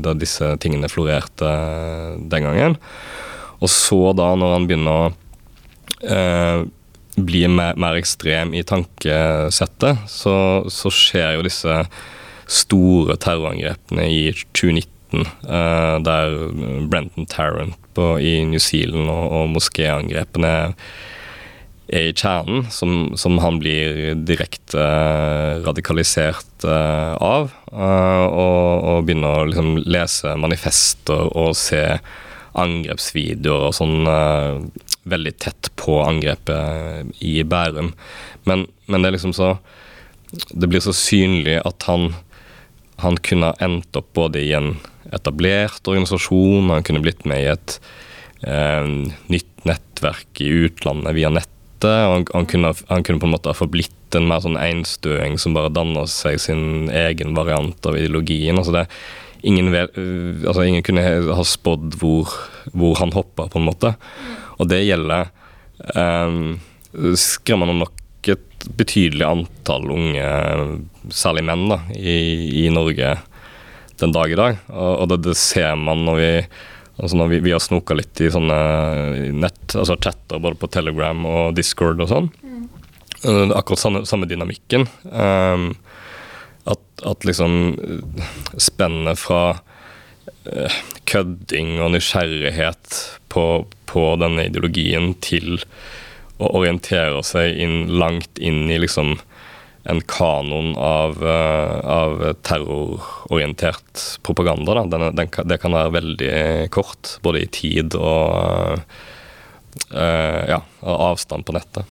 da, 0.02 0.14
disse 0.19 0.54
tingene 0.62 0.90
florerte 0.90 1.50
den 2.33 2.49
gangen. 2.49 2.76
Og 3.61 3.71
så 3.73 4.12
da, 4.16 4.33
når 4.40 4.54
han 4.57 4.69
begynner 4.69 5.00
å 5.00 5.09
eh, 6.09 6.62
bli 7.21 7.45
mer, 7.52 7.76
mer, 7.80 7.99
ekstrem 8.00 8.54
i 8.57 8.64
tankesettet, 8.66 10.07
så, 10.09 10.37
så, 10.73 10.92
skjer 10.95 11.37
jo 11.37 11.45
disse 11.47 11.83
store 12.50 13.19
terrorangrepene 13.21 14.09
i 14.09 14.23
2019, 14.57 15.26
eh, 15.45 15.97
der 16.07 16.37
Brenton 16.88 17.28
Tarrant 17.30 17.76
på, 17.95 18.14
i 18.23 18.40
New 18.49 18.62
Zealand 18.62 19.11
og, 19.12 19.25
og 19.37 19.50
moskéangrepene 19.59 20.54
i 21.90 22.12
kjernen, 22.14 22.68
som, 22.70 23.16
som 23.18 23.38
han 23.42 23.59
blir 23.59 24.14
direkte 24.14 24.78
uh, 24.78 25.59
radikalisert 25.64 26.64
uh, 26.64 27.16
av. 27.18 27.50
Uh, 27.73 28.26
og, 28.30 28.85
og, 28.92 29.06
begynner 29.09 29.42
å 29.42 29.49
liksom, 29.50 29.73
lese 29.90 30.37
manifester 30.38 31.30
og 31.35 31.56
se 31.59 31.82
angrepsvideoer 32.61 33.68
og 33.68 33.75
sånn 33.76 34.09
veldig 35.06 35.32
tett 35.38 35.68
på 35.78 36.00
angrepet 36.02 37.12
i 37.23 37.37
Bærum. 37.47 37.92
Men, 38.42 38.64
men, 38.90 39.02
det 39.02 39.11
er 39.12 39.14
liksom 39.14 39.35
så 39.37 39.52
Det 40.50 40.66
blir 40.66 40.82
så 40.82 40.90
synlig 40.94 41.61
at 41.62 41.87
han, 41.87 42.11
han 43.02 43.20
kunne 43.23 43.52
endt 43.62 43.94
opp 43.99 44.11
både 44.18 44.42
i 44.42 44.50
en 44.59 44.73
etablert 45.14 45.87
organisasjon, 45.87 46.75
han 46.75 46.87
kunne 46.87 47.02
blitt 47.02 47.23
med 47.26 47.42
i 47.42 47.50
et 47.54 47.78
nytt 49.30 49.64
nettverk 49.68 50.42
i 50.42 50.50
utlandet 50.66 51.14
via 51.14 51.30
nett 51.35 51.60
måte. 51.80 51.92
Og 52.06 52.14
han, 52.14 52.26
han, 52.34 52.46
kunne, 52.46 52.74
han, 52.88 53.02
kunne, 53.02 53.20
på 53.20 53.26
en 53.26 53.35
måte 53.35 53.50
ha 53.50 53.55
forblitt 53.57 54.14
en 54.14 54.28
mer 54.28 54.40
sånn 54.40 54.59
einstøing 54.59 55.38
som 55.38 55.55
bare 55.55 55.72
danner 55.72 56.07
seg 56.07 56.40
sin 56.40 56.90
egen 56.90 57.35
variant 57.35 57.87
av 57.87 57.96
ideologien. 57.96 58.59
altså 58.59 58.72
det 58.72 58.87
Ingen, 59.42 59.72
altså 59.72 60.66
ingen 60.68 60.83
kunne 60.85 61.00
ha 61.33 61.44
spådd 61.48 61.94
hvor, 61.96 62.28
hvor, 62.74 62.98
han 63.00 63.14
hoppa, 63.14 63.46
på 63.48 63.57
en 63.57 63.64
måte. 63.64 63.94
Og 64.61 64.68
det 64.68 64.83
gjelder 64.85 65.31
um, 65.96 66.59
skremmende 67.16 67.78
nok 67.78 68.28
et 68.28 68.66
betydelig 68.76 69.24
antall 69.24 69.88
unge, 69.94 70.26
særlig 71.09 71.46
menn, 71.48 71.70
da, 71.72 71.78
i, 71.96 72.66
i 72.66 72.68
Norge 72.68 73.14
den 73.96 74.12
dag 74.12 74.28
i 74.28 74.37
dag. 74.37 74.61
Og, 74.68 74.92
og 75.07 75.09
det, 75.14 75.22
det, 75.31 75.38
ser 75.40 75.72
man 75.81 76.05
når 76.05 76.20
vi 76.20 76.31
Altså 77.00 77.16
når 77.16 77.30
vi, 77.32 77.38
vi 77.48 77.52
har 77.54 77.62
snoka 77.64 77.96
litt 77.96 78.20
i 78.20 78.28
sånne 78.32 78.56
nett, 79.32 79.72
altså 79.72 79.96
chatter 79.96 80.42
både 80.42 80.58
på 80.60 80.68
Telegram 80.72 81.24
og 81.28 81.54
Discord 81.56 82.02
og 82.04 82.10
sånn. 82.10 82.28
Mm. 82.44 82.66
Akkurat 83.56 83.80
samme, 83.80 84.04
samme 84.08 84.28
dynamikken. 84.28 84.86
Um, 85.08 85.72
at, 86.68 86.82
at, 87.08 87.24
liksom 87.24 87.78
spennet 88.60 89.20
fra 89.20 89.42
uh, 89.56 90.78
kødding 91.08 91.78
og 91.80 91.94
nysgjerrighet 91.96 93.00
på, 93.32 93.46
på, 93.88 94.04
denne 94.20 94.46
ideologien 94.50 95.14
til 95.24 95.62
å 96.40 96.52
orientere 96.60 97.24
seg 97.26 97.56
inn, 97.60 97.82
langt 98.00 98.40
inn 98.40 98.66
i 98.72 98.80
liksom 98.80 99.18
en 99.83 100.01
kanon 100.01 100.77
av, 100.77 101.25
uh, 101.25 101.81
av 101.90 102.35
terrororientert 102.43 104.19
propaganda. 104.23 104.75
Den, 104.85 105.16
den, 105.16 105.29
det 105.45 105.59
kan 105.59 105.73
være 105.73 105.95
veldig 105.95 106.35
kort, 106.75 107.16
både 107.23 107.45
i 107.45 107.49
tid 107.53 107.97
og 107.97 108.83
uh, 109.95 110.43
ja, 110.51 110.61
avstand 110.83 111.47
på 111.49 111.57
nettet. 111.57 111.88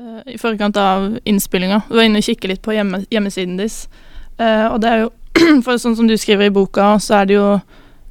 Uh, 0.00 0.20
I 0.26 0.38
forkant 0.40 0.76
av 0.76 1.16
innspillinga, 1.24 1.82
du 1.88 1.96
var 1.96 2.06
inne 2.08 2.20
og 2.20 2.28
kikket 2.28 2.52
litt 2.52 2.64
på 2.64 2.76
hjemme, 2.76 3.04
hjemmesiden 3.10 3.58
deres. 3.58 3.86
og 4.38 4.78
det 4.82 4.90
er 4.92 5.04
jo, 5.06 5.10
for 5.66 5.80
sånn 5.80 5.96
som 5.98 6.06
du 6.06 6.16
skriver 6.18 6.50
i 6.50 6.54
boka, 6.54 6.96
så 7.02 7.22
er 7.22 7.28
det 7.28 7.38
jo 7.40 7.50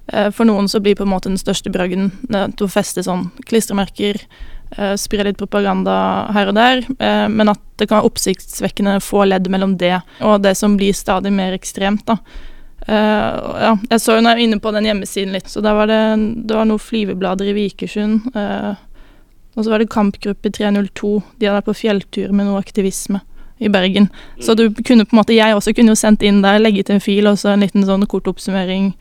for 0.07 0.47
noen 0.47 0.69
så 0.71 0.79
blir 0.79 0.95
på 0.95 1.03
en 1.03 1.11
måte 1.11 1.27
den 1.27 1.39
største 1.39 1.67
bragden 1.67 2.13
å 2.31 2.67
feste 2.71 3.01
sånn 3.03 3.25
klistremerker 3.43 4.15
uh, 4.15 4.56
spre 4.99 5.23
litt 5.27 5.39
propaganda 5.39 5.95
her 6.35 6.51
og 6.51 6.57
der, 6.57 6.83
uh, 6.99 7.27
men 7.31 7.53
at 7.53 7.61
det 7.79 7.87
kan 7.87 7.99
være 7.99 8.09
oppsiktsvekkende 8.09 8.97
få 9.05 9.23
ledd 9.29 9.49
mellom 9.53 9.77
det 9.79 9.95
og 10.25 10.41
det 10.43 10.55
som 10.57 10.75
blir 10.79 10.95
stadig 10.97 11.31
mer 11.33 11.55
ekstremt, 11.57 12.05
da. 12.09 12.17
Uh, 12.87 13.37
ja, 13.59 13.71
jeg 13.91 14.01
så 14.03 14.17
jo 14.17 14.23
når 14.23 14.35
jeg 14.35 14.39
var 14.39 14.43
inne 14.47 14.59
på 14.63 14.73
den 14.75 14.89
hjemmesiden 14.89 15.33
litt, 15.35 15.49
så 15.51 15.63
der 15.63 15.77
var 15.77 15.89
det, 15.91 16.01
det 16.47 16.57
var 16.57 16.67
noen 16.69 16.83
flyveblader 16.83 17.51
i 17.51 17.55
Vikersund. 17.57 18.29
og 18.35 19.63
så 19.63 19.71
var 19.71 19.81
det 19.81 19.89
Kampgruppe 19.89 20.51
302. 20.53 21.11
De 21.39 21.47
hadde 21.47 21.57
vært 21.57 21.71
på 21.71 21.79
fjelltur 21.81 22.31
med 22.31 22.47
noe 22.47 22.61
aktivisme 22.61 23.23
i 23.57 23.69
Bergen. 23.69 24.07
Så 24.39 24.53
du 24.53 24.69
kunne 24.73 25.05
på 25.05 25.15
en 25.15 25.21
måte, 25.21 25.35
jeg 25.35 25.55
også 25.55 25.73
kunne 25.73 25.95
jo 25.95 25.99
sendt 25.99 26.23
inn 26.25 26.43
der, 26.45 26.61
legge 26.61 26.85
til 26.85 26.97
en 26.97 27.03
fil 27.03 27.27
og 27.29 27.39
så 27.41 27.53
en 27.53 27.65
liten 27.65 27.85
sånn 27.87 28.05
kort 28.09 28.29
oppsummering 28.29 28.91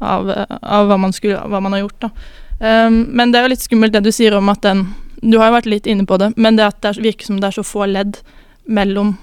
av, 0.00 0.30
av 0.60 0.88
hva, 0.88 0.98
man 1.00 1.14
skulle, 1.16 1.40
hva, 1.48 1.60
man 1.62 1.76
har 1.76 1.84
gjort, 1.84 2.06
da. 2.06 2.12
Um, 2.56 3.02
men 3.12 3.32
det 3.32 3.38
er 3.38 3.46
jo 3.46 3.52
litt 3.52 3.64
skummelt 3.66 3.92
det 3.92 4.06
du 4.06 4.12
sier 4.14 4.36
om 4.36 4.48
at 4.48 4.62
den 4.64 4.86
du 5.22 5.38
har 5.40 5.50
jo 5.50 5.56
vært 5.56 5.70
litt 5.70 5.88
inne 5.90 6.06
på 6.08 6.18
det, 6.20 6.32
men 6.36 6.58
det 6.58 6.66
at 6.66 6.82
det 6.84 6.96
virker 7.02 7.30
som 7.30 7.40
det 7.40 7.50
er 7.50 7.58
så 7.58 7.66
få 7.66 7.88
ledd 7.90 8.20
mellom 8.66 9.16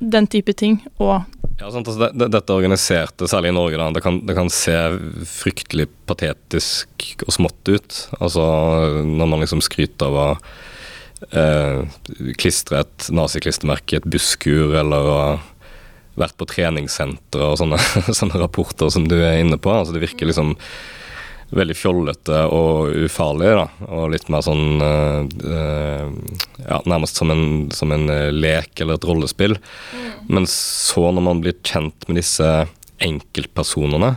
den 0.00 0.28
type 0.28 0.52
ting 0.56 0.80
og 0.98 1.24
ja, 1.56 1.70
sant, 1.72 1.88
altså 1.88 2.02
det, 2.02 2.10
det, 2.20 2.26
Dette 2.34 2.52
organiserte, 2.52 3.28
særlig 3.30 3.48
i 3.48 3.56
Norge, 3.56 3.78
da, 3.80 3.88
det 3.96 4.02
kan, 4.04 4.18
det 4.28 4.34
kan, 4.36 4.50
se 4.52 4.74
fryktelig 5.38 5.86
patetisk 6.08 7.06
og 7.24 7.32
smått 7.32 7.70
ut. 7.70 8.00
Altså 8.20 8.44
når 9.08 9.30
man 9.30 9.40
liksom 9.40 9.62
skryter 9.64 10.10
av 10.10 10.18
å 10.20 10.26
eh, 11.32 12.02
klistre 12.36 12.82
et 12.84 13.08
naziklistremerke 13.08 13.96
i 13.96 14.00
et 14.02 14.10
busskur, 14.12 14.76
eller 14.82 15.08
å 15.08 15.20
vært 16.16 16.36
på 16.36 16.48
treningssentre 16.48 17.48
og 17.48 17.56
sånne, 17.60 17.80
sånne 18.20 18.40
rapporter 18.40 18.92
som 18.92 19.08
du 19.08 19.16
er 19.22 19.40
inne 19.40 19.56
på. 19.56 19.72
Altså 19.72 19.96
det 19.96 20.04
virker 20.04 20.28
liksom 20.28 20.54
veldig 21.54 21.76
fjollete 21.78 22.40
og 22.52 22.94
ufarlig. 23.06 23.52
da, 23.58 23.66
Og 23.86 24.10
litt 24.14 24.28
mer 24.32 24.42
sånn 24.44 24.82
uh, 24.82 26.08
ja, 26.62 26.80
Nærmest 26.88 27.20
som 27.20 27.30
en, 27.30 27.46
som 27.74 27.92
en, 27.94 28.08
eh, 28.10 28.32
lek 28.34 28.80
eller 28.80 28.98
et 28.98 29.06
rollespill. 29.06 29.56
Mm. 29.94 30.10
Men 30.28 30.48
så, 30.50 31.08
når 31.12 31.26
man 31.28 31.42
blir 31.44 31.58
kjent 31.62 32.08
med 32.08 32.18
disse 32.20 32.50
enkeltpersonene, 33.04 34.16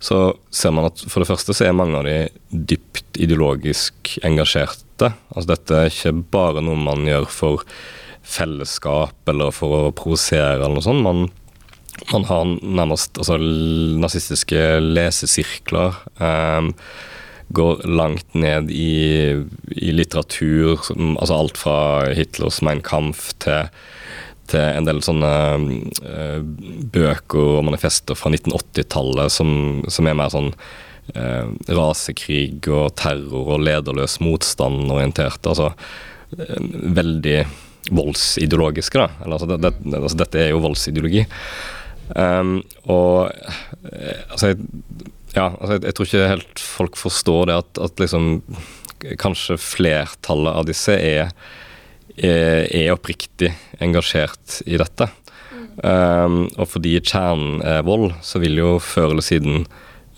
så 0.00 0.20
ser 0.54 0.72
man 0.72 0.88
at 0.88 1.02
for 1.10 1.20
det 1.20 1.28
første 1.28 1.54
så 1.56 1.66
er 1.66 1.76
mange 1.76 1.98
av 1.98 2.06
de 2.08 2.28
dypt 2.50 3.18
ideologisk 3.20 4.14
engasjerte. 4.24 5.10
Altså 5.34 5.50
dette 5.52 5.76
er 5.76 5.90
ikke 5.90 6.14
bare 6.32 6.62
noe 6.64 6.78
man 6.80 7.04
gjør 7.08 7.26
for 7.32 7.66
fellesskap 8.30 9.28
eller 9.28 9.52
for 9.54 9.76
å 9.76 9.92
provosere 9.96 10.60
eller 10.60 10.76
noe 10.76 10.86
sånt. 10.86 11.04
Man 11.04 11.28
man 12.12 12.26
har 12.28 12.44
nærmest 12.62 13.18
altså, 13.18 13.38
nazistiske 14.00 14.80
lesesirkler. 14.82 15.96
Um, 16.20 16.74
går 17.50 17.82
langt 17.90 18.34
ned 18.38 18.70
i, 18.70 19.34
i 19.74 19.92
litteratur, 19.94 20.78
som, 20.86 21.16
altså 21.18 21.38
alt 21.38 21.58
fra 21.58 21.78
Hitlers 22.14 22.60
Mein 22.62 22.82
Kampf 22.86 23.32
til, 23.42 23.66
til 24.50 24.62
en 24.62 24.86
del 24.86 25.00
sånne 25.02 25.32
uh, 26.04 26.38
bøker 26.94 27.56
og 27.58 27.64
manifester 27.66 28.18
fra 28.18 28.30
1980-tallet 28.30 29.34
som, 29.34 29.50
som, 29.90 30.06
er 30.06 30.18
mer 30.18 30.30
sånn 30.30 30.52
uh, 31.16 31.50
rasekrig 31.74 32.62
og 32.70 32.94
terror 33.00 33.56
og 33.56 33.66
lederløs 33.66 34.20
motstand 34.22 34.86
orientert. 34.86 35.42
Altså 35.42 35.72
uh, 35.74 36.70
veldig 37.00 37.42
voldsideologiske, 37.90 38.98
da. 39.00 39.10
Eller, 39.24 39.40
altså, 39.40 39.50
det, 39.50 39.74
det, 39.82 39.98
altså, 39.98 40.22
dette 40.22 40.42
er 40.46 40.52
jo 40.52 40.62
voldsideologi. 40.62 41.26
Um, 42.16 42.60
og 42.90 43.30
altså, 44.32 44.54
ja, 45.36 45.46
altså 45.46 45.76
jeg, 45.76 45.84
jeg, 45.84 45.94
tror 45.94 46.08
ikke 46.08 46.30
helt 46.32 46.62
folk 46.62 46.98
forstår 46.98 47.50
det 47.50 47.58
at, 47.62 47.82
at 47.86 48.02
liksom 48.02 48.30
Kanskje 49.00 49.54
flertallet 49.56 50.52
av 50.60 50.66
disse 50.68 50.92
er, 50.92 51.30
er, 52.20 52.66
er 52.68 52.90
oppriktig 52.92 53.48
engasjert 53.80 54.58
i 54.68 54.76
dette. 54.76 55.06
Um, 55.80 56.50
og 56.60 56.66
fordi 56.68 56.98
kjernen 56.98 57.62
er 57.64 57.86
vold, 57.86 58.10
så 58.20 58.42
vil 58.42 58.58
jo 58.60 58.74
før 58.84 59.14
eller 59.14 59.24
siden 59.24 59.64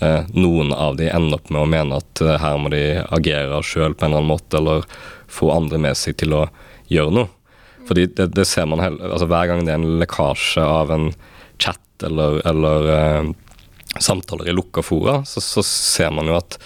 uh, 0.02 0.26
noen 0.34 0.72
av 0.74 0.96
de 0.98 1.06
ende 1.14 1.38
opp 1.38 1.52
med 1.52 1.62
å 1.62 1.68
mene 1.70 2.00
at 2.02 2.22
uh, 2.24 2.34
her 2.42 2.58
må 2.58 2.72
de 2.74 2.82
agere 3.14 3.60
sjøl 3.62 3.94
på 3.94 4.08
en 4.08 4.10
eller 4.10 4.24
annen 4.24 4.32
måte, 4.32 4.58
eller 4.58 4.82
få 5.30 5.52
andre 5.54 5.78
med 5.86 5.98
seg 5.98 6.18
til 6.18 6.34
å 6.34 6.46
gjøre 6.90 7.14
noe. 7.20 7.30
Mm. 7.30 7.86
Fordi 7.92 8.08
det, 8.18 8.32
det 8.34 8.48
ser 8.50 8.66
man 8.70 8.82
heller, 8.82 9.14
altså 9.14 9.30
Hver 9.30 9.52
gang 9.52 9.62
det 9.62 9.76
er 9.76 9.78
en 9.80 10.00
lekkasje 10.02 10.66
av 10.66 10.90
en 10.94 11.12
chat 11.60 12.06
eller, 12.06 12.40
eller 12.48 12.88
uh, 12.88 13.32
samtaler 14.00 14.48
i 14.48 14.56
lukka 14.56 14.82
fora, 14.82 15.20
så, 15.24 15.40
så 15.40 15.62
ser 15.66 16.12
man 16.14 16.30
jo 16.30 16.38
at, 16.38 16.58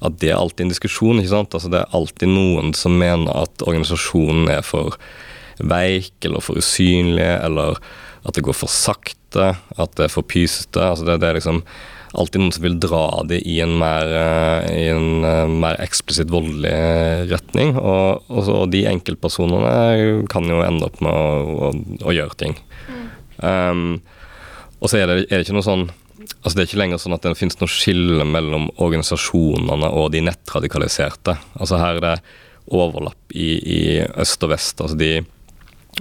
at, 0.00 0.18
det 0.20 0.32
er 0.32 0.38
alltid 0.38 0.66
en 0.66 0.74
diskusjon. 0.74 1.20
ikke 1.20 1.34
sant? 1.34 1.54
Altså 1.56 1.72
Det 1.72 1.82
er 1.82 1.96
alltid 1.96 2.32
noen 2.32 2.74
som 2.78 2.98
mener 2.98 3.32
at 3.34 3.66
organisasjonen 3.66 4.50
er 4.52 4.64
for 4.66 4.98
veik 5.58 6.14
eller 6.24 6.44
for 6.44 6.60
usynlig, 6.60 7.26
eller 7.42 7.78
at 8.26 8.36
det 8.36 8.44
går 8.46 8.56
for 8.56 8.70
sakte, 8.70 9.54
at 9.78 9.94
det 9.98 10.06
er 10.06 10.12
for 10.12 10.26
pysete. 10.26 10.82
Altså 10.82 11.06
det, 11.06 11.18
det, 11.22 11.30
er 11.30 11.38
liksom 11.38 11.62
alltid 12.18 12.40
noen 12.40 12.54
som 12.54 12.64
vil 12.64 12.78
dra 12.80 13.04
det 13.28 13.40
i 13.48 13.58
en 13.64 13.74
mer, 13.80 14.12
eh, 14.20 14.68
i 14.70 14.86
en 14.92 15.24
eh, 15.26 15.50
mer 15.50 15.80
eksplisitt 15.82 16.30
voldelig 16.32 16.72
retning. 17.32 17.74
Og, 17.76 18.28
og, 18.30 18.52
og, 18.54 18.68
de 18.74 18.86
enkeltpersonene 18.90 20.22
kan 20.30 20.48
jo 20.48 20.62
ende 20.64 20.88
opp 20.88 21.02
med 21.04 21.12
å, 21.12 21.68
å, 21.68 21.72
å 22.08 22.14
gjøre 22.14 22.38
ting. 22.40 22.56
Mm. 22.88 23.04
Um, 23.38 23.84
og 24.78 24.90
så 24.90 25.00
er 25.00 25.10
det, 25.10 25.16
er 25.26 25.38
det 25.38 25.46
ikke 25.46 25.58
noe 25.58 25.66
sånn 25.66 25.88
Altså 26.28 26.54
Det 26.54 26.60
er 26.60 26.66
ikke 26.68 26.78
lenger 26.80 27.00
sånn 27.00 27.14
at 27.14 27.24
det 27.24 27.38
finnes 27.38 27.56
noe 27.60 27.70
skille 27.70 28.24
mellom 28.26 28.66
organisasjonene 28.82 29.88
og 29.96 30.10
de 30.12 30.20
nettradikaliserte. 30.26 31.34
Altså 31.56 31.78
Her 31.80 31.98
er 31.98 32.04
det 32.04 32.12
overlapp 32.74 33.32
i, 33.38 33.48
i 33.62 33.80
øst 34.02 34.42
og 34.44 34.52
vest. 34.52 34.82
Altså 34.82 34.98
de, 34.98 35.22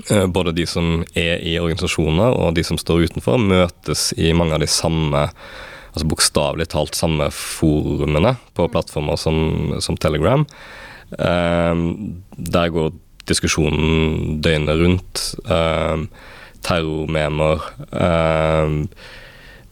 eh, 0.10 0.26
både 0.26 0.56
de 0.58 0.66
som 0.68 1.06
er 1.14 1.40
i 1.46 1.56
organisasjoner 1.62 2.34
og 2.34 2.58
de 2.58 2.66
som 2.66 2.82
står 2.82 3.08
utenfor, 3.08 3.40
møtes 3.40 4.10
i 4.18 4.34
mange 4.36 4.58
av 4.58 4.66
de 4.66 4.70
samme 4.72 5.24
altså 5.98 6.10
bokstavelig 6.12 6.70
talt 6.74 6.98
samme 6.98 7.30
forumene 7.34 8.36
på 8.58 8.68
plattformer 8.74 9.18
som, 9.22 9.78
som 9.82 9.98
Telegram. 9.98 10.44
Um, 11.18 12.24
der 12.38 12.74
går 12.74 12.92
diskusjonen 13.28 14.42
døgnet 14.44 14.82
rundt. 14.82 15.24
Um, 15.46 16.10
terrormemer. 16.68 17.64
Um, 17.92 18.84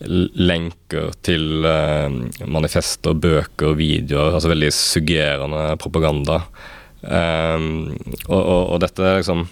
lenker 0.05 1.13
til 1.23 1.65
uh, 1.65 2.11
manifester, 2.51 3.15
bøker, 3.15 3.75
videoer. 3.79 4.35
Altså 4.35 4.51
veldig 4.51 4.71
suggerende 4.75 5.67
propaganda. 5.81 6.41
Um, 7.01 7.93
og, 8.27 8.41
og, 8.41 8.61
og, 8.73 8.79
dette 8.81 9.11
liksom 9.19 9.43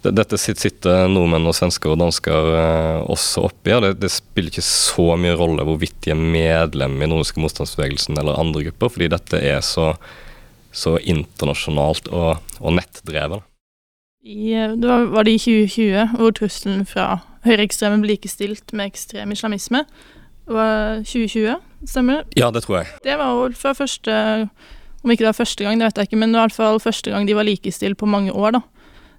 Dette 0.00 0.38
sitter 0.40 1.04
nordmenn 1.12 1.44
og 1.46 1.52
svensker 1.54 1.92
og 1.92 1.98
dansker 2.00 2.46
uh, 2.54 3.10
også 3.12 3.44
oppi. 3.50 3.74
det, 3.84 3.92
det, 4.00 4.08
spiller 4.10 4.48
ikke 4.48 4.64
så 4.64 5.10
mye 5.20 5.36
rolle 5.36 5.66
hvorvidt 5.68 5.98
de 6.06 6.14
er 6.14 6.22
medlem 6.22 6.96
i 6.96 7.08
nordiske 7.10 7.42
motstandsbevegelsen 7.42 8.16
eller 8.16 8.40
andre 8.40 8.64
grupper, 8.70 8.94
fordi 8.94 9.10
dette 9.12 9.42
er 9.44 9.60
så, 9.60 9.92
så 10.72 10.96
internasjonalt 11.04 12.08
og, 12.16 12.40
og 12.64 12.76
nettdrevet. 12.80 13.44
I, 14.22 14.52
det 14.76 14.88
var, 14.88 15.06
var, 15.14 15.24
det 15.24 15.38
i 15.38 15.40
2020 15.40 16.16
hvor 16.20 16.32
trusselen 16.36 16.82
fra 16.88 17.22
høyreekstreme 17.46 18.02
ble 18.02 18.18
likestilt 18.18 18.74
med 18.76 18.90
ekstrem 18.90 19.32
islamisme. 19.32 19.86
Det 20.44 20.56
var 20.56 21.00
2020, 21.08 21.54
stemmer 21.88 22.20
det? 22.20 22.40
Ja, 22.42 22.50
det 22.52 22.66
tror 22.66 22.82
jeg. 22.82 22.90
Det 23.06 23.16
var 23.16 23.32
jo 23.32 23.46
fra 23.56 23.72
første 23.76 24.16
Om 25.00 25.12
ikke 25.12 25.24
det 25.24 25.30
var 25.30 25.38
første 25.38 25.64
gang, 25.64 25.80
det 25.80 25.86
vet 25.88 25.96
jeg 26.02 26.10
ikke, 26.10 26.20
men 26.20 26.34
i 26.34 26.36
hvert 26.36 26.52
fall 26.52 26.82
første 26.82 27.12
gang 27.12 27.24
de 27.24 27.38
var 27.38 27.48
likestilt 27.48 27.96
på 27.96 28.08
mange 28.10 28.34
år, 28.36 28.58
da. 28.58 28.60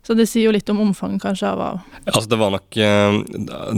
Så 0.06 0.14
det 0.18 0.28
sier 0.30 0.46
jo 0.46 0.54
litt 0.54 0.70
om 0.70 0.84
omfanget 0.84 1.24
kanskje 1.24 1.50
av 1.50 1.64
Altså, 2.06 2.28
det 2.30 2.38
var 2.38 2.54
nok, 2.54 2.78
eh, 2.78 3.18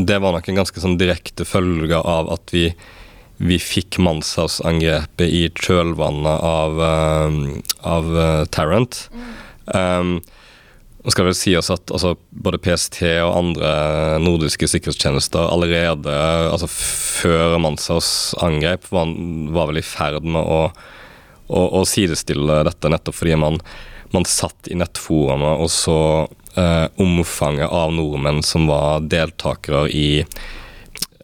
det 0.04 0.20
var 0.20 0.36
nok 0.36 0.50
en 0.50 0.60
ganske 0.60 0.84
sånn 0.84 1.00
direkte 1.00 1.48
følge 1.48 2.00
av 2.00 2.32
at 2.36 2.52
vi 2.56 2.68
vi 3.44 3.58
fikk 3.60 3.98
Manshaus-angrepet 4.00 5.26
i 5.26 5.48
kjølvannet 5.58 6.44
av, 6.48 6.78
uh, 6.80 7.32
av 7.82 8.12
Tarrant. 8.54 9.00
Mm. 9.12 9.32
Um, 9.74 10.12
nå 11.04 11.12
skal 11.12 11.28
vel 11.28 11.36
si 11.36 11.52
oss 11.60 11.68
at 11.74 11.92
altså, 11.92 12.13
både 12.32 12.62
PST 12.63 13.02
og 13.26 13.34
andre 13.36 13.72
nordiske 14.24 14.70
sikkerhetstjenester 14.72 15.50
allerede 15.52 16.13
altså, 16.48 16.70
før 16.72 17.58
Manshaus 17.60 18.32
angrep 18.44 18.88
var, 18.94 19.12
var, 19.52 19.68
vel 19.72 19.82
i 19.82 19.86
ferd 19.86 20.24
med 20.24 20.39
å, 20.39 20.62
å, 21.52 21.66
å 21.82 21.84
sidestille 21.88 22.62
dette, 22.70 22.92
nettopp 22.92 23.20
fordi 23.20 23.36
man, 23.42 23.60
man 24.16 24.28
satt 24.30 24.72
i 24.72 24.80
nettforumet 24.80 25.66
og 25.66 25.74
så 25.76 26.00
eh, 26.56 26.88
omfanget 27.04 27.68
av 27.68 27.92
nordmenn 27.92 28.39
som 28.46 28.72
var 28.72 29.04
deltakere 29.12 29.89
i 29.92 30.08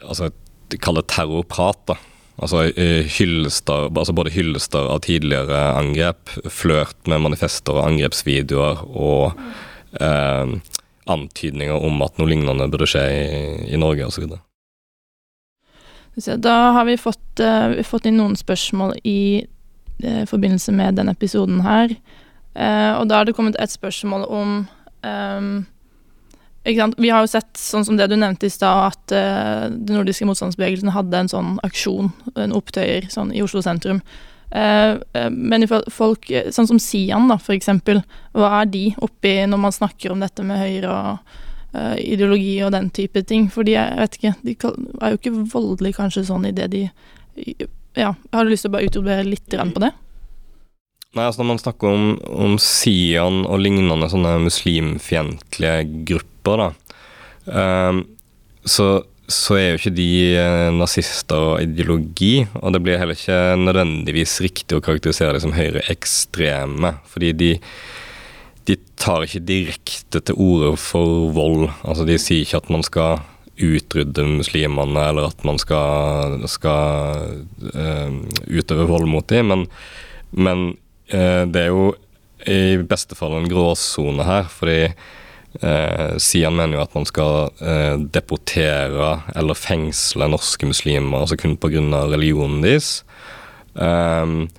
altså, 0.04 0.34
Kall 0.84 1.00
terrorprat. 1.10 1.80
da 1.89 1.96
Altså 2.39 2.68
hyllester, 3.18 3.89
altså 3.89 4.13
både 4.15 4.32
hyllester 4.32 4.86
av 4.94 5.02
tidligere 5.04 5.58
angrep, 5.76 6.30
flørt 6.48 7.10
med 7.10 7.24
manifester 7.26 7.76
og 7.76 7.88
angrepsvideoer 7.89 8.86
og 8.88 9.42
eh, 9.99 10.54
antydninger 11.10 11.86
om 11.86 12.02
at 12.06 12.19
noe 12.19 12.30
lignende 12.30 12.69
burde 12.69 12.88
skje 12.89 13.06
i, 13.10 13.25
i 13.73 13.80
Norge 13.82 14.08
osv. 14.08 14.30
Da 16.19 16.58
har 16.75 16.86
vi 16.86 16.97
fått, 16.99 17.39
uh, 17.39 17.80
fått, 17.88 18.10
inn 18.10 18.19
noen 18.19 18.36
spørsmål 18.36 18.97
i 19.08 19.45
uh, 20.04 20.25
forbindelse 20.28 20.73
med 20.75 20.99
denne 20.99 21.15
episoden 21.15 21.62
her. 21.63 21.93
Uh, 22.58 22.99
og 22.99 23.10
da 23.10 23.21
har 23.21 23.30
det 23.30 23.36
kommet 23.38 23.60
et 23.62 23.71
spørsmål 23.71 24.25
om 24.28 24.56
um, 25.06 25.52
Vi 26.65 27.10
har 27.10 27.23
jo 27.23 27.30
sett, 27.32 27.54
sånn 27.56 27.86
som 27.88 27.97
det 27.97 28.10
du 28.12 28.17
nevnte 28.19 28.49
i 28.49 28.52
stad, 28.52 28.91
at 28.91 29.13
den 29.71 29.95
nordiske 29.95 30.28
motstandsbevegelsen 30.28 30.91
hadde 30.91 31.17
en 31.17 31.32
sånn 31.32 31.54
aksjon, 31.65 32.12
en 32.36 32.54
opptøyer, 32.54 33.08
sånn 33.10 33.32
i 33.34 33.41
Oslo 33.41 33.63
sentrum. 33.65 34.04
Eh, 34.52 34.98
eh, 35.14 35.30
men 35.30 35.68
folk, 35.94 36.30
eh, 36.32 36.50
sånn 36.54 36.68
som 36.68 36.80
Sian, 36.82 37.28
da, 37.30 37.38
eksempel, 37.54 38.02
hva 38.34 38.64
er 38.64 38.72
de 38.74 38.84
oppi 38.98 39.36
når 39.46 39.62
man 39.62 39.76
snakker 39.76 40.14
om 40.14 40.26
dette 40.26 40.46
med 40.46 40.62
høyre 40.62 40.96
og 40.96 41.38
ideologi 42.02 42.56
og 42.66 42.72
den 42.74 42.88
type 42.90 43.22
ting? 43.30 43.46
For 43.54 43.68
de, 43.68 43.76
jeg 43.78 43.98
vet 44.00 44.16
ikke, 44.18 44.36
de 44.42 44.56
er 44.58 45.12
jo 45.14 45.20
ikke 45.20 45.36
voldelige 45.52 46.00
kanskje 46.00 46.26
sånn 46.32 46.48
i 46.50 46.56
det 46.56 46.72
de 46.74 46.88
Ja, 47.94 48.16
har 48.34 48.46
du 48.46 48.50
lyst 48.50 48.66
til 48.66 48.72
å 48.72 48.74
bare 48.74 48.88
utbrodere 48.90 49.28
litt 49.28 49.54
på 49.54 49.84
det? 49.84 49.92
Nei, 51.14 51.26
altså 51.26 51.44
Når 51.44 51.50
man 51.52 51.62
snakker 51.62 51.94
om, 51.94 52.08
om 52.26 52.58
Sian 52.62 53.44
og 53.46 53.62
lignende 53.62 54.10
sånne 54.10 54.34
muslimfiendtlige 54.42 55.86
grupper, 56.10 56.66
da, 56.66 58.02
så 58.66 58.90
så 59.30 59.58
er 59.60 59.65
jo 59.70 59.80
ikke 59.80 59.94
de 59.94 60.12
eh, 60.39 60.68
nazister 60.74 61.46
og 61.52 61.63
ideologi, 61.63 62.48
og 62.58 62.74
det 62.74 62.82
blir 62.84 62.98
heller 62.98 63.18
ikke 63.18 63.39
nødvendigvis 63.62 64.39
riktig 64.42 64.78
å 64.78 64.84
karakterisere 64.84 65.36
dem 65.38 65.44
som 65.46 65.54
høyreekstreme, 65.54 66.96
fordi 67.10 67.30
de, 67.38 67.52
de 68.70 68.78
tar 69.00 69.28
ikke 69.28 69.44
direkte 69.46 70.24
til 70.26 70.39
orde 70.42 70.74
for 70.82 71.30
vold. 71.38 71.68
Altså 71.84 72.08
De 72.10 72.18
sier 72.22 72.42
ikke 72.46 72.63
at 72.63 72.74
man 72.74 72.86
skal 72.86 73.22
utrydde 73.60 74.26
muslimene, 74.26 75.06
eller 75.12 75.30
at 75.30 75.46
man 75.46 75.60
skal, 75.62 76.39
skal 76.50 77.42
uh, 77.76 78.13
utøve 78.48 78.88
vold 78.89 79.10
mot 79.12 79.28
dem, 79.30 79.52
men, 79.52 79.65
men 80.32 80.70
uh, 81.12 81.44
det 81.44 81.65
er 81.65 81.74
jo 81.74 81.89
i 82.48 82.80
beste 82.88 83.18
fall 83.20 83.36
en 83.36 83.50
gråsone 83.52 84.24
her, 84.24 84.48
fordi 84.48 84.94
Eh, 85.58 86.18
Sian 86.22 86.54
mener 86.56 86.78
jo 86.78 86.84
at 86.84 86.96
man 86.96 87.08
skal 87.10 87.50
eh, 87.58 87.96
deportere 88.14 89.16
eller 89.34 89.58
fengsle 89.58 90.28
norske 90.30 90.70
muslimer 90.70 91.24
altså 91.24 91.40
kun 91.42 91.58
pga. 91.58 91.82
religionen 92.12 92.62
deres. 92.62 93.00
Um, 93.74 94.50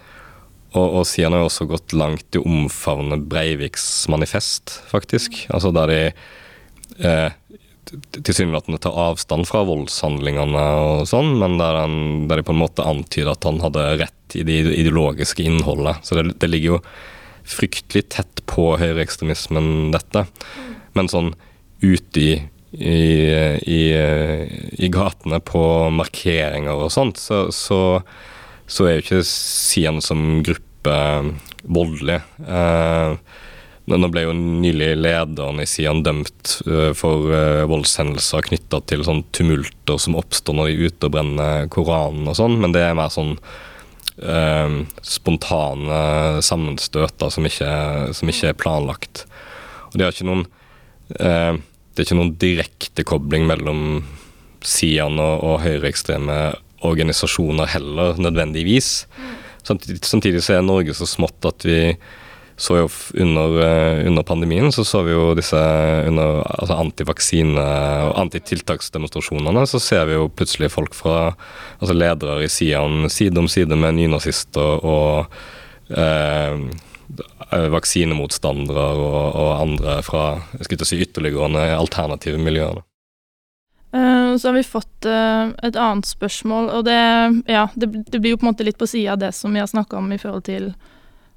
og, 0.71 1.01
og 1.01 1.07
Sian 1.07 1.35
har 1.35 1.45
jo 1.45 1.51
også 1.51 1.67
gått 1.71 1.95
langt 1.95 2.35
i 2.35 2.41
å 2.41 2.47
omfavne 2.47 3.19
Breiviks 3.31 3.85
manifest, 4.11 4.81
faktisk. 4.91 5.45
Altså 5.51 5.73
der 5.75 5.91
de 5.91 6.03
eh, 7.03 7.39
tilsynelatende 8.15 8.79
tar 8.83 8.99
avstand 9.09 9.49
fra 9.51 9.65
voldshandlingene 9.67 10.65
og 10.79 11.09
sånn, 11.11 11.33
men 11.41 11.59
der, 11.59 11.81
han, 11.83 11.97
der 12.31 12.41
de 12.41 12.47
på 12.47 12.55
en 12.55 12.63
måte 12.63 12.87
antyder 12.87 13.33
at 13.35 13.47
han 13.49 13.59
hadde 13.63 13.87
rett 14.05 14.39
i 14.39 14.45
det 14.47 14.61
ideologiske 14.79 15.43
innholdet. 15.43 16.05
Så 16.07 16.19
det, 16.19 16.37
det 16.43 16.51
ligger 16.51 16.77
jo 16.77 16.83
fryktelig 17.51 18.07
tett 18.15 18.45
på 18.51 18.73
høyreekstremismen, 18.79 19.91
dette. 19.95 20.27
Men 20.99 21.11
sånn 21.13 21.35
ute 21.81 22.21
i, 22.21 22.33
i, 22.77 22.97
i, 23.65 23.83
i 24.79 24.91
gatene 24.93 25.41
på 25.45 25.63
markeringer 25.97 26.87
og 26.87 26.93
sånt, 26.93 27.21
så, 27.21 27.47
så, 27.55 28.01
så 28.69 28.87
er 28.87 28.99
jo 28.99 29.05
ikke 29.05 29.23
Sian 29.27 30.03
som 30.05 30.43
gruppe 30.47 30.99
voldelig. 31.65 32.21
Eh, 32.47 33.15
nå 33.99 34.11
ble 34.13 34.23
jo 34.27 34.35
nylig 34.37 34.93
lederen 35.01 35.63
i 35.63 35.67
Sian 35.69 36.03
dømt 36.07 36.61
uh, 36.69 36.93
for 36.97 37.31
uh, 37.33 37.67
voldshendelser 37.71 38.47
knytta 38.47 38.83
til 38.87 39.03
sånn 39.07 39.25
tumulter 39.35 39.99
som 39.99 40.19
oppstår 40.21 40.57
når 40.57 40.71
de 40.71 40.87
ute 40.91 41.09
og 41.09 41.15
brenner 41.17 41.67
Koranen 41.73 42.29
og 42.31 42.39
sånn, 42.39 42.59
men 42.63 42.75
det 42.77 42.85
er 42.87 42.97
mer 42.99 43.11
sånn 43.13 43.35
uh, 44.23 44.77
spontane 45.03 46.01
sammenstøter 46.47 47.35
som 47.35 47.49
ikke, 47.49 47.73
som 48.17 48.31
ikke, 48.31 48.53
er 48.53 48.61
planlagt. 48.61 49.25
Og 49.91 49.99
det 49.99 50.07
er 50.07 50.15
ikke 50.15 50.29
noen 50.31 50.47
det 51.19 51.99
er 51.99 52.07
ikke 52.07 52.19
noen 52.19 52.35
direkte 52.41 53.05
kobling 53.07 53.47
mellom 53.49 54.03
Sian 54.67 55.19
og, 55.21 55.45
og 55.45 55.63
høyreekstreme 55.65 56.41
organisasjoner 56.87 57.69
heller, 57.75 58.17
nødvendigvis. 58.21 59.05
Samtidig, 59.67 60.01
samtidig 60.07 60.43
så 60.45 60.57
er 60.57 60.65
Norge 60.65 60.95
så 60.97 61.09
smått 61.09 61.45
at 61.49 61.67
vi 61.67 61.81
så 62.61 62.77
jo 62.77 62.89
under, 63.17 63.55
eh, 63.65 64.07
under, 64.07 64.23
pandemien 64.23 64.69
så 64.73 64.85
så 64.85 65.01
vi 65.07 65.15
jo 65.15 65.35
disse 65.35 65.57
under 65.57 66.43
altså 66.45 66.77
antivaksine- 66.77 67.65
og 68.11 68.19
antitiltaksdemonstrasjonene, 68.21 69.65
så 69.67 69.81
ser 69.81 70.05
vi 70.11 70.19
jo 70.19 70.29
plutselig 70.29 70.71
folk 70.71 70.95
fra 70.95 71.35
altså 71.81 71.97
ledere 71.97 72.45
i 72.45 72.53
Sian 72.53 73.09
side 73.09 73.41
om 73.41 73.49
side 73.49 73.77
med 73.77 73.97
nynazister 73.97 74.85
og 74.85 75.33
eh, 75.89 76.69
vaksinemotstandere 77.51 78.87
og, 78.95 79.17
og, 79.35 79.51
andre 79.57 79.99
fra 80.07 80.25
si, 80.63 81.01
ytterliggående 81.03 81.65
alternative 81.75 82.39
miljøer. 82.39 82.83
Uh, 83.91 84.37
så 84.39 84.51
har 84.51 84.55
vi 84.55 84.63
fått 84.63 85.09
uh, 85.11 85.51
et 85.67 85.75
annet 85.75 86.07
spørsmål, 86.07 86.71
og 86.71 86.85
det, 86.87 87.01
ja, 87.51 87.67
det, 87.75 87.91
det, 88.07 88.21
blir 88.21 88.37
jo 88.37 88.39
på 88.39 88.47
en 88.47 88.53
måte 88.53 88.67
litt 88.67 88.79
på 88.79 88.87
sida 88.87 89.17
av 89.17 89.25
det 89.25 89.33
som 89.35 89.51
vi 89.51 89.63
har 89.63 89.71
snakka 89.71 89.99
om 89.99 90.13
i 90.15 90.21
forhold 90.21 90.47
til 90.47 90.71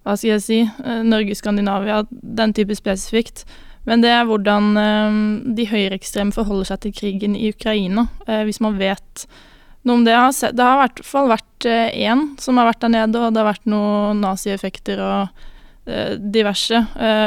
hva 0.04 0.17
skal 0.17 0.34
jeg 0.34 0.43
si, 0.43 0.60
eh, 0.63 1.04
Norge, 1.08 1.36
Skandinavia, 1.36 2.04
den 2.12 2.54
type 2.56 2.76
spesifikt. 2.76 3.45
Men 3.88 4.04
det 4.04 4.12
er 4.12 4.28
hvordan 4.28 4.78
eh, 4.80 5.17
de 5.56 5.67
høyreekstreme 5.67 6.36
forholder 6.36 6.71
seg 6.71 6.84
til 6.84 6.95
krigen 6.95 7.38
i 7.39 7.49
Ukraina, 7.52 8.08
eh, 8.28 8.43
hvis 8.47 8.62
man 8.63 8.78
vet 8.80 9.26
noe 9.84 9.99
om 9.99 10.06
det. 10.08 10.15
Det 10.56 10.63
har 10.63 10.78
i 10.78 10.84
hvert 10.84 11.02
fall 11.08 11.32
vært 11.32 11.67
én 11.67 12.28
som 12.39 12.60
har 12.60 12.69
vært 12.69 12.84
der 12.84 12.93
nede, 12.93 13.19
og 13.19 13.34
det 13.34 13.41
har 13.41 13.52
vært 13.52 13.67
noen 13.67 14.21
nazieffekter 14.23 14.99
og 15.04 15.43
diverse. 16.34 16.80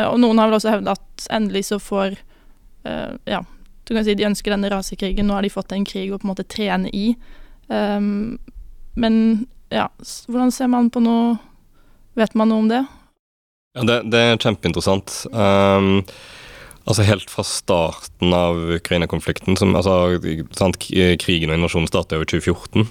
Og 0.09 0.16
noen 0.23 0.38
har 0.40 0.49
vel 0.49 0.57
også 0.57 0.73
hevda 0.73 0.95
at 0.97 1.27
endelig 1.37 1.66
så 1.69 1.77
får 1.83 2.14
Ja, 3.29 3.42
du 3.85 3.92
kan 3.92 4.07
si 4.07 4.14
de 4.16 4.25
ønsker 4.29 4.55
denne 4.55 4.71
rasekrigen, 4.73 5.27
nå 5.29 5.37
har 5.37 5.45
de 5.45 5.51
fått 5.53 5.75
en 5.77 5.85
krig 5.85 6.09
å 6.14 6.19
på 6.19 6.25
en 6.25 6.33
måte 6.33 6.47
trene 6.49 6.88
i. 6.97 7.11
Men 7.69 9.19
ja, 9.69 9.88
hvordan 10.31 10.55
ser 10.55 10.71
man 10.73 10.90
på 10.95 11.03
noe 11.05 11.37
Vet 12.16 12.33
man 12.33 12.49
noe 12.49 12.62
om 12.64 12.69
det? 12.71 12.81
Ja, 13.77 13.83
det, 13.85 13.97
det 14.09 14.21
er 14.25 14.38
kjempeinteressant. 14.40 15.12
Um, 15.37 15.99
altså 16.88 17.05
Helt 17.05 17.29
fra 17.29 17.45
starten 17.45 18.33
av 18.33 18.57
Ukraina-konflikten 18.79 19.59
altså, 19.77 20.16
Krigen 21.21 21.53
og 21.53 21.59
invasjonen 21.59 21.90
startet 21.90 22.16
jo 22.16 22.25
i 22.25 22.31
2014. 22.31 22.88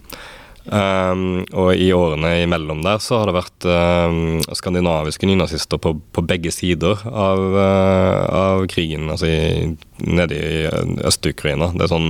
Um, 0.65 1.43
og 1.53 1.77
i 1.77 1.91
årene 1.93 2.31
imellom 2.41 2.79
der 2.81 2.97
så 3.03 3.19
har 3.19 3.29
det 3.29 3.35
vært 3.37 3.67
um, 3.69 4.39
skandinaviske 4.57 5.27
nynazister 5.29 5.77
på, 5.77 5.91
på, 6.09 6.23
begge 6.25 6.49
sider 6.49 7.03
av, 7.05 7.43
uh, 7.53 8.23
av 8.33 8.65
krigen, 8.73 9.05
altså 9.13 9.29
i, 9.29 9.75
nede 10.01 10.39
i 10.39 10.65
Øst-Ukraina. 11.05 11.69
Det 11.75 11.85
er 11.85 11.93
sånn 11.93 12.09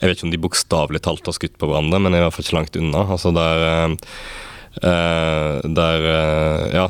Jeg 0.00 0.08
vet 0.08 0.16
ikke 0.16 0.26
om 0.28 0.32
de 0.32 0.42
bokstavelig 0.46 1.02
talt 1.04 1.28
har 1.28 1.36
skutt 1.36 1.56
på 1.60 1.68
hverandre, 1.68 2.00
men 2.00 2.16
i 2.16 2.24
hvert 2.24 2.36
fall 2.36 2.46
ikke 2.46 2.58
langt 2.58 2.80
unna. 2.80 3.04
Altså 3.12 3.34
der 3.36 3.66
uh, 4.80 5.60
der 5.76 6.08
uh, 6.08 6.64
ja, 6.72 6.88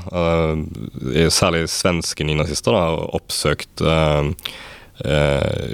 særlig 1.34 1.66
svenske 1.70 2.26
nynazister 2.26 2.78
har 2.78 3.02
oppsøkt 3.14 3.82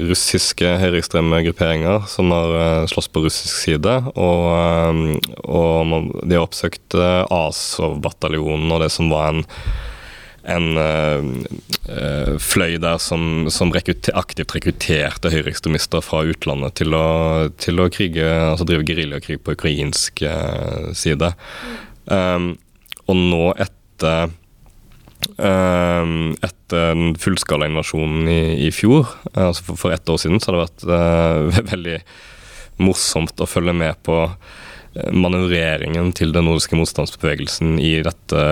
russiske 0.09 0.67
høyreekstreme 0.83 1.43
grupperinger 1.47 2.09
som 2.11 2.33
har 2.35 2.89
slåss 2.91 3.07
på 3.13 3.23
russisk 3.27 3.55
side. 3.55 3.95
Og, 4.19 5.23
og 5.47 5.95
de 6.27 6.37
har 6.37 6.43
oppsøkt 6.43 6.97
Azov-bataljonen 6.99 8.75
og 8.75 8.83
det 8.83 8.91
som 8.95 9.13
var 9.13 9.31
en 9.31 9.47
en 10.43 10.75
uh, 10.75 12.35
fløy 12.43 12.77
der 12.83 12.99
som, 12.99 13.47
som 13.53 13.71
rekrutter, 13.75 14.15
aktivt 14.19 14.55
rekrutterte 14.57 15.31
høyreekstremister 15.31 16.03
fra 16.05 16.25
utlandet 16.27 16.81
til 16.81 16.97
å, 16.99 17.07
til 17.63 17.79
å 17.79 17.87
krige, 17.93 18.27
altså 18.27 18.67
drive 18.67 18.87
geriljakrig 18.89 19.39
på 19.43 19.55
ukrainsk 19.55 20.25
side. 20.99 21.33
Um, 22.11 22.57
og 23.07 23.19
nå 23.19 23.45
etter 23.63 24.35
etter 25.37 26.95
den 26.95 27.15
fullskala 27.21 27.69
invasjonen 27.69 28.29
i, 28.29 28.67
i 28.67 28.71
fjor, 28.75 29.07
altså 29.33 29.65
for, 29.69 29.81
for, 29.81 29.95
ett 29.95 30.09
år 30.09 30.21
siden, 30.21 30.41
så 30.41 30.51
har 30.51 30.57
det 30.57 30.65
vært 30.67 30.85
uh, 30.89 31.65
veldig 31.73 31.97
morsomt 32.83 33.41
å 33.41 33.49
følge 33.49 33.75
med 33.77 33.99
på 34.07 34.17
eh, 34.25 35.11
manøvreringen 35.13 36.11
til 36.17 36.33
den 36.35 36.47
nordiske 36.49 36.77
motstandsbevegelsen 36.79 37.77
i 37.83 37.93
dette 38.05 38.47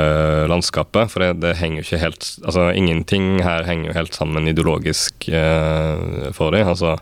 landskapet. 0.51 1.11
For 1.13 1.25
det, 1.25 1.31
det, 1.43 1.57
henger 1.61 1.81
jo 1.81 1.87
ikke 1.89 2.03
helt 2.05 2.29
Altså, 2.45 2.69
ingenting 2.77 3.41
her 3.45 3.67
henger 3.69 3.91
jo 3.91 3.97
helt 3.97 4.17
sammen 4.17 4.49
ideologisk 4.51 5.31
uh, 5.33 6.31
for 6.37 6.55
dem. 6.57 6.69
Altså, 6.71 6.99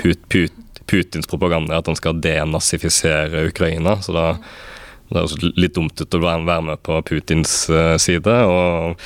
Put, 0.00 0.22
Put, 0.32 0.56
Putins 0.90 1.28
propaganda 1.30 1.76
er 1.76 1.82
at 1.82 1.90
han 1.90 1.98
skal 1.98 2.22
denazifisere 2.22 3.46
Ukraina. 3.50 3.98
så 4.02 4.16
da 4.16 4.26
det 5.10 5.18
er 5.18 5.26
også 5.26 5.50
litt 5.58 5.74
dumt 5.74 5.98
ut 5.98 6.16
å 6.16 6.22
være 6.22 6.62
med 6.62 6.82
på 6.86 7.00
Putins 7.06 7.52
uh, 7.72 7.96
side, 7.98 8.34
og 8.46 9.00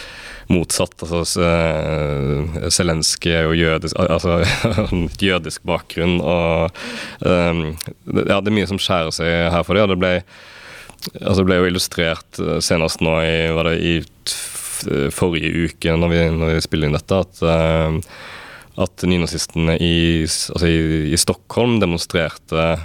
motsatt. 0.53 0.93
altså 1.01 1.41
uh, 1.41 2.59
Zelenskyj 2.69 3.33
er 3.33 3.49
jo 3.49 3.57
jødisk, 3.57 3.97
altså, 4.05 4.43
jødisk 5.31 5.65
bakgrunn, 5.65 6.19
og 6.21 6.77
um, 7.25 7.65
Ja, 8.05 8.41
det 8.41 8.53
er 8.53 8.59
mye 8.61 8.69
som 8.69 8.81
skjærer 8.83 9.17
seg 9.17 9.49
her 9.55 9.65
for 9.65 9.81
dem. 9.81 9.95
Det 9.95 10.01
ble, 10.03 10.13
altså, 11.23 11.41
det 11.41 11.49
ble 11.49 11.61
jo 11.63 11.73
illustrert 11.73 12.45
senest 12.65 13.05
nå 13.05 13.17
i, 13.25 13.35
var 13.57 13.73
det 13.73 13.79
i 13.81 13.97
forrige 15.15 15.71
uke, 15.71 15.97
når 15.97 16.13
vi, 16.13 16.23
når 16.37 16.57
vi 16.59 16.65
spiller 16.67 16.91
inn 16.91 16.99
dette, 16.99 17.25
at 17.25 17.45
uh, 17.49 18.17
at 18.81 19.03
nynazistene 19.07 19.77
i, 19.79 20.23
altså 20.25 20.67
i, 20.67 21.13
i, 21.13 21.17
Stockholm 21.21 21.81
demonstrerte 21.83 22.79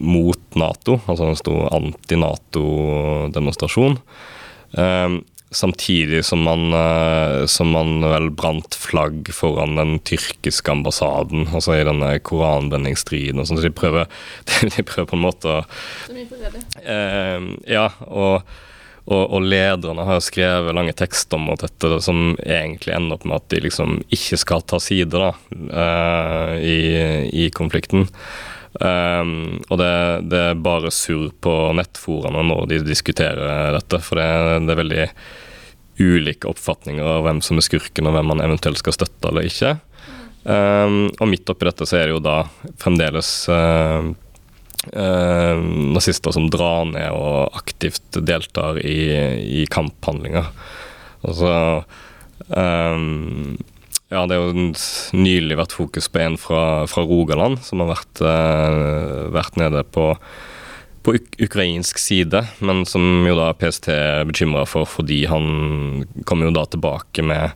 mot 0.00 0.40
Nato, 0.56 1.00
altså 1.04 1.24
en 1.28 1.36
stor 1.36 1.68
anti-Nato-demonstrasjon. 1.76 3.98
Eh, 4.80 5.10
samtidig 5.54 6.24
som 6.24 6.42
man, 6.42 6.72
eh, 6.72 7.46
som 7.46 7.70
man, 7.76 8.00
vel 8.10 8.30
brant 8.34 8.74
flagg 8.74 9.30
foran 9.36 9.76
den 9.78 9.98
tyrkiske 10.06 10.70
ambassaden, 10.72 11.48
altså 11.52 11.74
i 11.76 11.86
denne 11.86 12.18
koranbrenningsstriden 12.24 13.40
og 13.40 13.46
sånn. 13.48 13.58
Så 13.60 13.68
de 13.68 13.76
prøver, 13.76 14.04
de 14.74 14.82
prøver 14.82 15.10
på 15.10 15.16
en 15.18 15.26
måte 15.28 15.48
å 15.60 15.62
eh, 16.82 17.40
Ja, 17.70 17.86
og 18.08 18.34
og, 19.04 19.22
og, 19.36 19.44
lederne 19.44 20.06
har 20.08 20.22
skrevet 20.24 20.74
lange 20.76 20.94
tekster 20.96 21.40
mot 21.40 21.60
dette 21.60 21.98
som 22.04 22.32
egentlig 22.40 22.94
ender 22.96 23.18
opp 23.18 23.26
med 23.28 23.36
at 23.36 23.50
de 23.52 23.60
liksom 23.66 23.98
ikke 24.08 24.38
skal 24.40 24.64
ta 24.64 24.80
side 24.80 25.12
da, 25.12 25.34
uh, 25.52 26.54
i, 26.56 26.78
i, 27.28 27.50
konflikten. 27.52 28.08
Um, 28.80 29.60
og 29.68 29.78
det, 29.78 29.92
det, 30.32 30.40
er 30.40 30.64
bare 30.64 30.90
surr 30.90 31.28
på 31.44 31.52
nettforaene 31.76 32.46
når 32.48 32.70
de 32.72 32.80
diskuterer 32.88 33.76
dette, 33.76 34.00
for 34.02 34.18
det, 34.18 34.28
det, 34.64 34.72
er 34.72 34.82
veldig 34.82 35.06
ulike 36.00 36.48
oppfatninger 36.50 37.04
av 37.06 37.28
hvem 37.28 37.44
som 37.44 37.60
er 37.60 37.68
skurken, 37.68 38.08
og 38.08 38.16
hvem 38.16 38.32
man 38.32 38.42
eventuelt 38.42 38.80
skal 38.80 38.96
støtte 38.96 39.30
eller 39.30 39.52
ikke. 39.52 39.76
Um, 40.44 41.06
og 41.20 41.28
midt 41.28 41.48
oppi 41.52 41.68
dette 41.68 41.86
så 41.88 42.00
er 42.00 42.08
det 42.08 42.16
jo 42.16 42.24
da 42.24 42.40
fremdeles 42.80 43.36
uh, 43.52 44.14
eh, 44.92 45.60
nazister 45.94 46.34
som 46.34 46.48
drar 46.52 46.88
ned 46.90 47.10
og 47.14 47.54
aktivt 47.56 48.18
deltar 48.20 48.80
i, 48.82 48.98
i 49.62 49.66
kamphandlinger. 49.72 50.50
Altså 51.24 51.52
eh, 52.48 53.04
Ja, 54.12 54.24
det 54.28 54.36
har 54.36 54.50
jo 54.50 54.66
nylig 55.16 55.56
vært 55.58 55.74
fokus 55.74 56.10
på 56.12 56.20
en 56.22 56.36
fra, 56.38 56.84
fra 56.90 57.06
Rogaland 57.08 57.62
som 57.66 57.82
har 57.82 57.94
vært, 57.94 58.24
eh, 58.24 59.30
vært 59.34 59.60
nede 59.60 59.86
på 59.94 60.12
på 61.04 61.18
uk 61.18 61.34
ukrainsk 61.44 61.98
side, 62.00 62.40
men 62.64 62.86
som 62.88 63.26
jo 63.28 63.34
da 63.36 63.50
PST 63.60 63.90
er 63.92 64.24
bekymra 64.24 64.62
for 64.64 64.88
fordi 64.88 65.24
han 65.28 66.06
kommer 66.24 66.48
jo 66.48 66.54
da 66.56 66.64
tilbake 66.64 67.24
med 67.26 67.52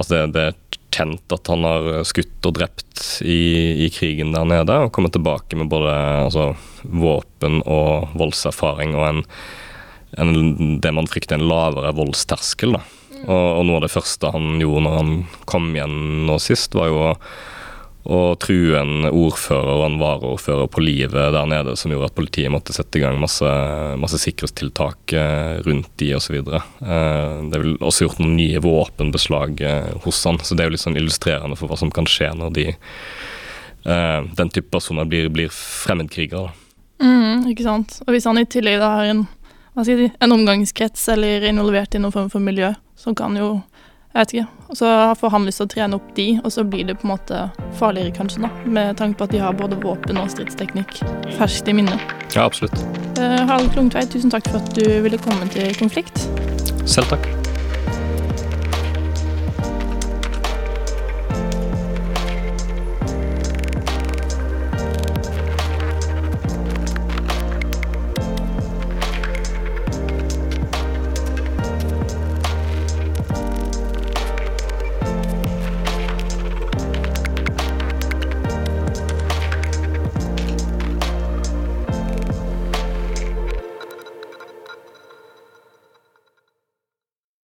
Altså 0.00 0.14
det, 0.14 0.32
det 0.32 0.69
erkjent 0.90 1.32
at 1.32 1.46
han 1.48 1.64
har 1.64 2.04
skutt 2.04 2.46
og 2.46 2.54
drept 2.58 3.22
i, 3.22 3.86
i 3.86 3.90
krigen 3.90 4.32
der 4.34 4.44
nede, 4.44 4.76
og 4.84 4.92
kommet 4.92 5.12
tilbake 5.12 5.56
med 5.56 5.70
både 5.70 5.92
altså, 6.26 6.54
våpen 6.82 7.62
og 7.66 8.10
voldserfaring 8.18 8.96
og 8.96 9.06
en, 9.08 9.22
en, 10.18 10.80
det 10.80 10.92
man 10.92 11.06
frykter 11.06 11.38
en 11.38 11.48
lavere 11.48 11.94
voldsterskel. 11.94 12.74
da. 12.74 12.82
Og, 13.26 13.58
og, 13.60 13.64
noe 13.66 13.78
av 13.78 13.86
det 13.86 13.92
første 13.92 14.30
han 14.32 14.60
gjorde 14.60 14.84
når 14.86 14.98
han 14.98 15.14
kom 15.46 15.72
igjen 15.74 16.26
nå 16.26 16.38
sist, 16.40 16.74
var 16.74 16.90
jo 16.90 17.00
å 17.10 17.16
og 18.08 18.38
true 18.40 18.78
en 18.80 19.04
ordfører 19.10 19.74
og 19.74 19.84
en 19.84 19.98
varaordfører 20.00 20.70
på 20.72 20.82
livet 20.82 21.34
der 21.34 21.48
nede, 21.50 21.74
som 21.76 21.92
gjorde 21.92 22.08
at 22.08 22.16
politiet 22.16 22.52
måtte 22.52 22.72
sette 22.72 22.96
i 22.96 23.02
gang 23.02 23.18
masse, 23.20 23.50
masse 24.00 24.20
sikkerhetstiltak 24.22 25.12
eh, 25.12 25.60
rundt 25.66 25.90
de 26.00 26.14
osv. 26.16 26.38
Eh, 26.40 26.70
det 26.80 27.58
er 27.58 27.66
vel 27.66 27.76
også 27.76 28.06
gjort 28.06 28.22
noen 28.22 28.38
nye 28.38 28.62
våpenbeslag 28.64 29.60
eh, 29.60 29.90
hos 30.06 30.22
han, 30.24 30.40
så 30.40 30.56
det 30.56 30.64
er 30.64 30.70
jo 30.70 30.76
litt 30.78 30.84
sånn 30.86 30.96
illustrerende 31.00 31.60
for 31.60 31.68
hva 31.68 31.76
som 31.80 31.92
kan 31.92 32.08
skje 32.08 32.32
når 32.40 32.56
de, 32.56 32.66
den 33.84 34.50
type 34.52 34.68
personer 34.72 35.06
blir, 35.08 35.28
blir 35.32 35.52
fremmedkrigere. 35.52 36.50
Mm, 37.00 37.46
ikke 37.52 37.64
sant. 37.64 38.00
Og 38.06 38.12
hvis 38.14 38.26
han 38.28 38.40
i 38.40 38.48
tillegg 38.48 38.80
har 38.84 39.08
en, 39.08 39.26
en 39.76 40.34
omgangskrets 40.36 41.06
eller 41.12 41.40
er 41.40 41.52
involvert 41.52 41.96
i 41.96 42.00
noen 42.00 42.16
form 42.16 42.32
for 42.32 42.44
miljø, 42.44 42.72
så 43.00 43.14
kan 43.16 43.36
jo 43.40 43.54
jeg 44.10 44.20
vet 44.20 44.32
ikke. 44.34 44.46
Og 44.70 44.78
så 44.80 44.90
får 45.20 45.34
han 45.34 45.46
lyst 45.46 45.62
til 45.62 45.68
å 45.68 45.70
trene 45.74 45.98
opp 46.00 46.08
de, 46.16 46.28
og 46.42 46.50
så 46.54 46.64
blir 46.66 46.86
det 46.88 46.96
på 46.98 47.06
en 47.06 47.12
måte 47.12 47.42
farligere, 47.78 48.14
kanskje, 48.16 48.42
da. 48.42 48.50
Med 48.66 48.98
tanke 48.98 49.20
på 49.20 49.28
at 49.28 49.34
de 49.34 49.42
har 49.42 49.58
både 49.58 49.78
våpen 49.82 50.18
og 50.18 50.30
stridsteknikk 50.34 50.98
ferskt 51.38 51.70
i 51.70 51.76
minne. 51.78 51.98
Ja, 52.34 52.46
absolutt. 52.46 52.74
Uh, 53.18 53.42
Harald 53.46 53.70
Klungtveit, 53.74 54.10
tusen 54.10 54.32
takk 54.34 54.50
for 54.50 54.62
at 54.62 54.74
du 54.74 54.86
ville 55.06 55.20
komme 55.22 55.46
til 55.54 55.70
Konflikt. 55.78 56.26
Selv 56.90 57.14
takk. 57.14 57.39